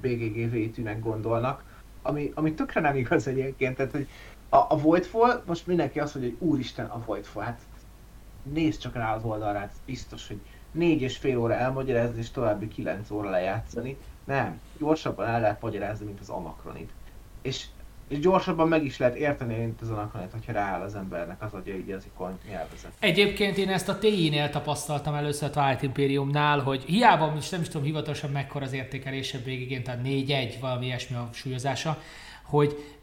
[0.00, 1.62] BGG vétűnek gondolnak,
[2.02, 4.08] ami, ami tökre nem igaz egyébként, tehát hogy
[4.48, 7.60] a, a Voidfall, most mindenki azt mondja, hogy úristen a Voidfall, hát
[8.52, 10.40] nézd csak rá az oldalra, hát biztos, hogy
[10.72, 13.96] négy és fél óra elmagyarázni, és további kilenc óra lejátszani.
[14.24, 16.90] Nem, gyorsabban el lehet magyarázni, mint az Anakronit.
[17.42, 17.64] És,
[18.08, 21.74] és gyorsabban meg is lehet érteni, mint az Anakronit, hogyha rááll az embernek az agya
[21.74, 22.92] így az ikon nyelvezet.
[22.98, 27.68] Egyébként én ezt a TI-nél tapasztaltam először a Twilight Imperiumnál, hogy hiába, is nem is
[27.68, 31.98] tudom hivatalosan mekkora az értékelése végigén, tehát 4-1, valami ilyesmi a súlyozása,
[32.42, 32.98] hogy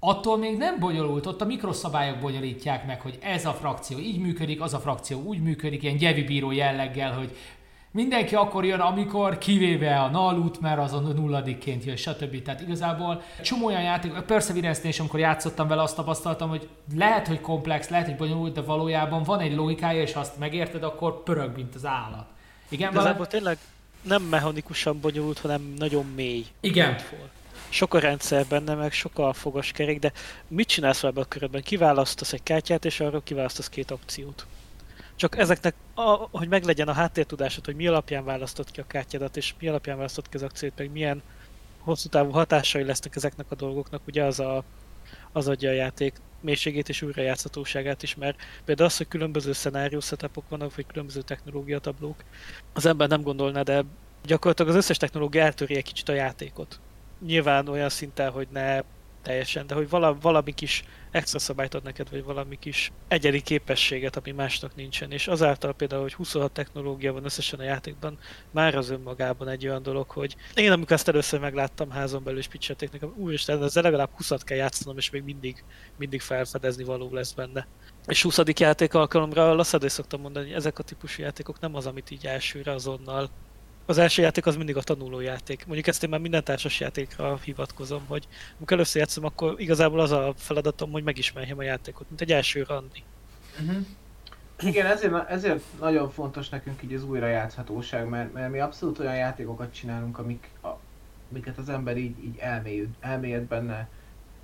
[0.00, 4.60] attól még nem bonyolult, ott a mikroszabályok bonyolítják meg, hogy ez a frakció így működik,
[4.60, 7.36] az a frakció úgy működik, ilyen gyevi bíró jelleggel, hogy
[7.90, 12.42] mindenki akkor jön, amikor kivéve a nalut, mert azon nulladikként jön, stb.
[12.42, 17.26] Tehát igazából csomó olyan játék, a Perseverance-nél is, amikor játszottam vele, azt tapasztaltam, hogy lehet,
[17.26, 21.56] hogy komplex, lehet, hogy bonyolult, de valójában van egy logikája, és azt megérted, akkor pörög,
[21.56, 22.26] mint az állat.
[22.68, 23.30] Igen, Igazából valami...
[23.30, 23.58] tényleg
[24.02, 26.46] nem mechanikusan bonyolult, hanem nagyon mély.
[26.60, 26.96] Igen.
[27.18, 27.30] Volt
[27.68, 29.34] sok a rendszer benne, meg sok a
[29.72, 30.12] kerék, de
[30.48, 31.62] mit csinálsz ebben a körödben?
[31.62, 34.46] Kiválasztasz egy kártyát, és arról kiválasztasz két opciót.
[35.16, 39.54] Csak ezeknek, a, hogy meglegyen a háttértudásod, hogy mi alapján választott ki a kártyádat, és
[39.60, 41.22] mi alapján választott ki az akciót, meg milyen
[41.78, 44.64] hosszú távú hatásai lesznek ezeknek a dolgoknak, ugye az, a,
[45.32, 50.48] az adja a játék mélységét és újrajátszhatóságát is, mert például az, hogy különböző szenárió setupok
[50.48, 52.24] vannak, vagy különböző technológiatablók,
[52.72, 53.84] az ember nem gondolná, de
[54.24, 56.80] gyakorlatilag az összes technológia eltöri egy kicsit a játékot
[57.26, 58.80] nyilván olyan szinten, hogy ne
[59.22, 64.16] teljesen, de hogy valami, valami kis extra szabályt ad neked, vagy valami kis egyedi képességet,
[64.16, 65.12] ami másnak nincsen.
[65.12, 68.18] És azáltal például, hogy 26 technológia van összesen a játékban,
[68.50, 72.48] már az önmagában egy olyan dolog, hogy én amikor ezt először megláttam házon belül, és
[72.48, 75.64] pitchelték nekem, úristen, ezzel legalább 20 kell játszanom, és még mindig,
[75.96, 77.66] mindig felfedezni való lesz benne.
[78.06, 78.38] És 20.
[78.58, 82.72] játék alkalomra lassadé szoktam mondani, hogy ezek a típusú játékok nem az, amit így elsőre
[82.72, 83.30] azonnal
[83.88, 85.66] az első játék az mindig a tanuló játék.
[85.66, 90.10] Mondjuk ezt én már minden társas játékra hivatkozom, hogy amikor először játszom, akkor igazából az
[90.10, 93.02] a feladatom, hogy megismerjem a játékot, mint egy első randi.
[93.60, 93.86] Uh-huh.
[94.60, 99.74] Igen, ezért, ezért nagyon fontos nekünk így az újrajátszhatóság, mert, mert mi abszolút olyan játékokat
[99.74, 100.68] csinálunk, amik, a,
[101.30, 103.88] amiket az ember így, így elmélyed, elmélyed benne,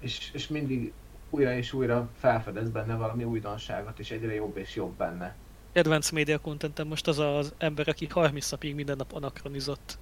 [0.00, 0.92] és, és mindig
[1.30, 5.34] újra és újra felfedez benne valami újdonságot, és egyre jobb és jobb benne
[5.74, 9.98] advanced media contentem most az az ember, aki 30 napig minden nap anakronizott.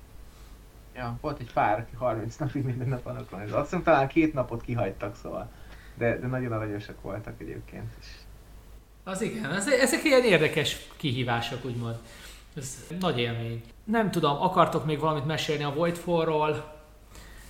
[0.94, 3.56] Ja, volt egy pár, aki 30 napig minden nap anakronizott.
[3.56, 5.50] Azt hiszem talán két napot kihagytak, szóval.
[5.94, 8.06] De, de nagyon aranyosak voltak egyébként is.
[9.04, 11.96] Az igen, ez, ezek ilyen érdekes kihívások, úgymond.
[12.56, 13.62] Ez nagy élmény.
[13.84, 16.80] Nem tudom, akartok még valamit mesélni a Voidfall-ról?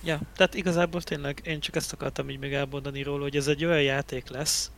[0.03, 3.65] Ja, tehát igazából tényleg én csak ezt akartam így még elmondani róla, hogy ez egy
[3.65, 4.71] olyan játék lesz,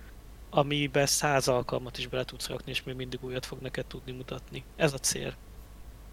[0.50, 4.64] amiben száz alkalmat is bele tudsz rakni, és még mindig újat fog neked tudni mutatni.
[4.76, 5.34] Ez a cél.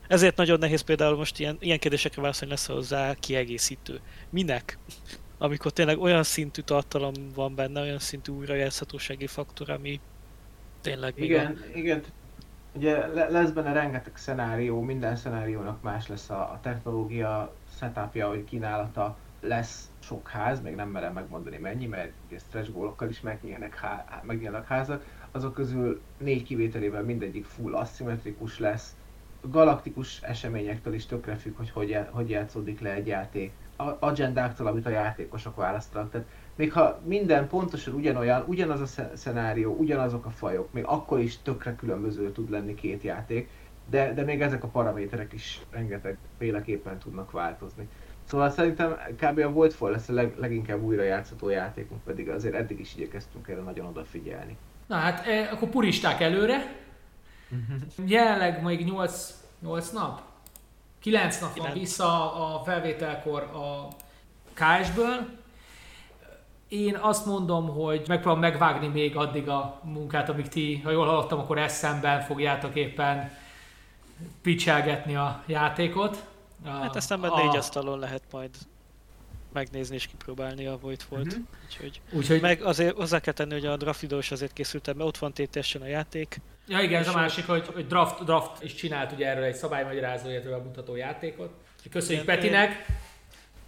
[0.08, 4.00] Ezért nagyon nehéz például most ilyen, ilyen kérdésekre válaszolni lesz hozzá kiegészítő.
[4.30, 4.78] Minek?
[5.38, 10.00] Amikor tényleg olyan szintű tartalom van benne, olyan szintű újrajátszhatósági faktor, ami
[10.80, 11.76] tényleg Igen, a...
[11.76, 12.02] igen.
[12.74, 19.16] Ugye lesz benne rengeteg szenárió, minden szenáriónak más lesz a, a technológia, setupja, vagy kínálata,
[19.40, 24.22] lesz sok ház, még nem merem megmondani mennyi, mert ugye stretch gólokkal is megnyílnak, há,
[24.22, 28.96] megnyílnak házak, azok közül négy kivételével mindegyik full aszimmetrikus lesz,
[29.40, 34.86] galaktikus eseményektől is tökre függ, hogy hogy, hogy játszódik le egy játék, a agendáktól, amit
[34.86, 36.10] a játékosok választanak.
[36.10, 41.42] Tehát még ha minden pontosan ugyanolyan, ugyanaz a szenárió, ugyanazok a fajok, még akkor is
[41.42, 43.48] tökre különböző tud lenni két játék,
[43.90, 47.88] de, de még ezek a paraméterek is rengeteg féleképpen tudnak változni.
[48.32, 49.38] Szóval szerintem kb.
[49.38, 53.60] a Voidfall lesz a leg, leginkább újra játszható játékunk, pedig azért eddig is igyekeztünk erre
[53.60, 54.56] nagyon odafigyelni.
[54.86, 56.76] Na hát, eh, akkor puristák előre.
[58.06, 60.22] Jelenleg még 8, 8 nap?
[61.00, 63.88] 9 nap van vissza a felvételkor a
[64.52, 65.28] KS-ből.
[66.68, 71.38] Én azt mondom, hogy megpróbálom megvágni még addig a munkát, amíg ti, ha jól hallottam,
[71.38, 73.30] akkor eszemben fogjátok éppen
[74.42, 76.30] picselgetni a játékot.
[76.64, 77.42] A, hát aztán a...
[77.42, 78.50] négy asztalon lehet majd
[79.52, 81.24] megnézni és kipróbálni a Voidfall-t.
[81.24, 81.42] Mhm.
[81.64, 85.18] Úgyhogy Úgyhogy, meg azért hozzá kell tenni, hogy a draft videós azért készültem, mert ott
[85.18, 86.40] van tétesen a játék.
[86.66, 90.28] ja igen, ez a másik, hogy, hogy draft, draft is csinált ugye erről egy szabálymagyarázó,
[90.30, 91.50] illetve bemutató játékot.
[91.90, 92.86] Köszönjük Igen, Petinek.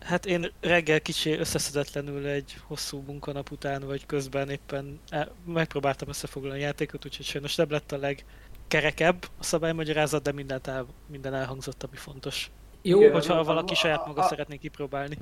[0.00, 6.58] Hát én reggel kicsi összeszedetlenül egy hosszú munkanap után, vagy közben éppen el, megpróbáltam összefoglalni
[6.58, 11.82] a játékot, úgyhogy sajnos nem lett a legkerekebb a szabálymagyarázat, de mindent el, minden elhangzott,
[11.82, 12.50] ami fontos.
[12.86, 13.12] Jó, Igen.
[13.12, 15.18] Hogyha az- valaki az- saját maga a- szeretné kipróbálni.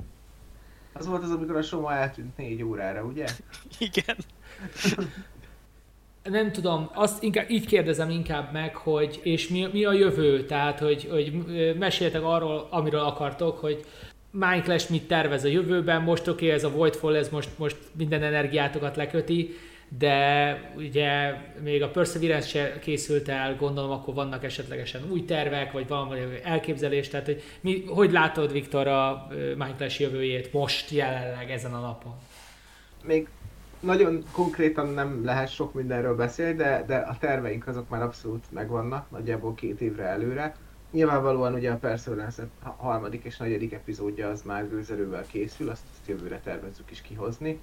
[0.93, 3.25] Az volt az, amikor a Soma eltűnt négy órára, ugye?
[3.79, 4.15] Igen.
[6.23, 10.79] Nem tudom, azt inkább, így kérdezem inkább meg, hogy és mi, mi a jövő, tehát
[10.79, 11.33] hogy, hogy
[11.79, 13.85] meséltek arról, amiről akartok, hogy
[14.31, 18.23] Minecraft mit tervez a jövőben, most oké, okay, ez a Voidfall, ez most, most minden
[18.23, 19.55] energiátokat leköti,
[19.97, 21.33] de ugye
[21.63, 27.07] még a Perseverance se készült el, gondolom akkor vannak esetlegesen új tervek, vagy valami elképzelés,
[27.07, 32.13] tehát hogy mi, hogy látod Viktor a Minecraft jövőjét most jelenleg ezen a napon?
[33.03, 33.27] Még
[33.79, 39.11] nagyon konkrétan nem lehet sok mindenről beszélni, de, de a terveink azok már abszolút megvannak,
[39.11, 40.55] nagyjából két évre előre.
[40.91, 46.39] Nyilvánvalóan ugye a Perseverance harmadik és negyedik epizódja az már gőzerővel készül, azt, azt jövőre
[46.39, 47.59] tervezzük is kihozni.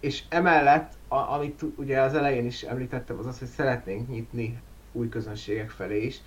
[0.00, 5.08] És emellett, a, amit ugye az elején is említettem, az az, hogy szeretnénk nyitni új
[5.08, 6.20] közönségek felé is,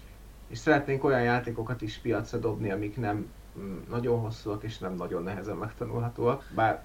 [0.47, 5.23] és szeretnénk olyan játékokat is piacra dobni, amik nem mm, nagyon hosszúak és nem nagyon
[5.23, 6.43] nehezen megtanulhatóak.
[6.55, 6.83] Bár,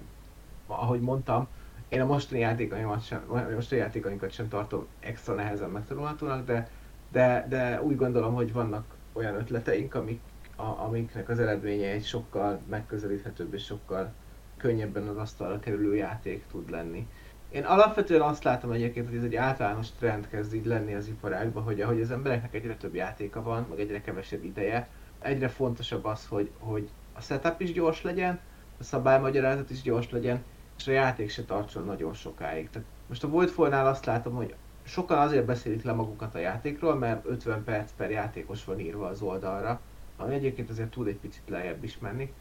[0.67, 1.47] ahogy mondtam,
[1.89, 6.69] én a mostani játékainkat sem, a mostani játékainkat sem tartom extra nehezen megtanulhatónak, de,
[7.11, 10.21] de, de úgy gondolom, hogy vannak olyan ötleteink, amik,
[10.55, 14.13] a, amiknek az eredménye egy sokkal megközelíthetőbb és sokkal
[14.57, 17.07] könnyebben az asztalra kerülő játék tud lenni.
[17.49, 21.63] Én alapvetően azt látom egyébként, hogy ez egy általános trend kezd így lenni az iparágban,
[21.63, 24.87] hogy ahogy az embereknek egyre több játéka van, meg egyre kevesebb ideje,
[25.19, 28.39] egyre fontosabb az, hogy, hogy a setup is gyors legyen,
[28.79, 30.43] a szabálymagyarázat is gyors legyen,
[30.77, 32.69] és a játék se tartson nagyon sokáig.
[32.69, 37.25] Tehát most a Voidfall-nál azt látom, hogy sokan azért beszélik le magukat a játékról, mert
[37.25, 39.81] 50 perc per játékos van írva az oldalra,
[40.17, 42.33] ami egyébként azért tud egy picit lejjebb is menni.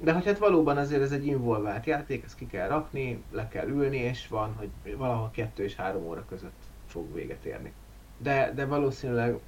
[0.00, 3.68] De hogy hát valóban azért ez egy involvált játék, ezt ki kell rakni, le kell
[3.68, 7.72] ülni, és van, hogy valahol 2 és 3 óra között fog véget érni.
[8.18, 9.38] De, de valószínűleg,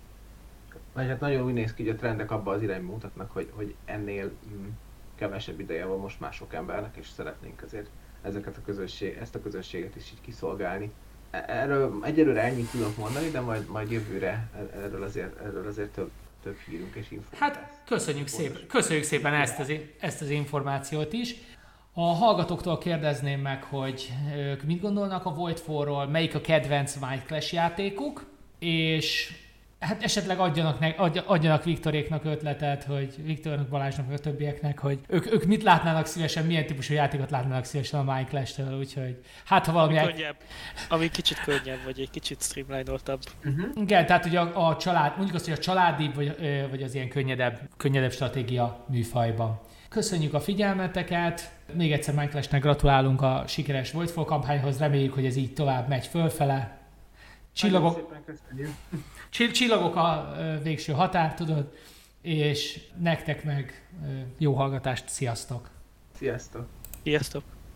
[0.92, 3.74] vagy hát nagyon úgy néz ki, hogy a trendek abba az irányba mutatnak, hogy, hogy
[3.84, 4.66] ennél mm,
[5.14, 7.88] kevesebb ideje van most már sok embernek, és szeretnénk azért
[8.22, 10.92] ezeket a közösség, ezt a közösséget is így kiszolgálni.
[11.30, 15.92] E- Erről egyelőre ennyit tudok mondani, de majd, majd jövőre e- erről azért, erről azért
[15.92, 16.10] több,
[16.46, 17.28] több hírünk és infó.
[17.38, 21.34] Hát köszönjük szépen, köszönjük szépen ezt az, ezt az információt is.
[21.92, 28.26] A hallgatóktól kérdezném meg, hogy ők mit gondolnak a Voidfall-ról, melyik a kedvenc Minecraft játékuk,
[28.58, 29.32] és
[29.78, 34.98] hát esetleg adjanak, ne, adja- adjanak Viktoréknak ötletet, hogy Viktornak, Balázsnak, vagy a többieknek, hogy
[35.08, 39.72] ők, ők mit látnának szívesen, milyen típusú játékot látnának szívesen a Minecraft-től, úgyhogy hát ha
[39.72, 39.98] valami...
[39.98, 40.36] Ami könnyebb.
[40.88, 43.22] Ami kicsit könnyebb, vagy egy kicsit streamline-oltabb.
[43.44, 43.68] Uh-huh.
[43.74, 46.36] Igen, tehát hogy a, a család, mondjuk azt, hogy a családi, vagy,
[46.70, 49.60] vagy az ilyen könnyedebb, könnyedebb stratégia műfajban.
[49.88, 55.52] Köszönjük a figyelmeteket, még egyszer Minecraftnek gratulálunk a sikeres Voidfall kampányhoz, reméljük, hogy ez így
[55.52, 56.78] tovább megy fölfele.
[57.52, 58.70] Csillagok, Nagyon szépen köszönjük.
[59.36, 61.72] Csill- csillagok a végső határ, tudod,
[62.22, 63.88] és nektek meg
[64.38, 65.70] jó hallgatást, sziasztok!
[66.18, 66.66] Sziasztok!
[67.02, 67.55] Sziasztok!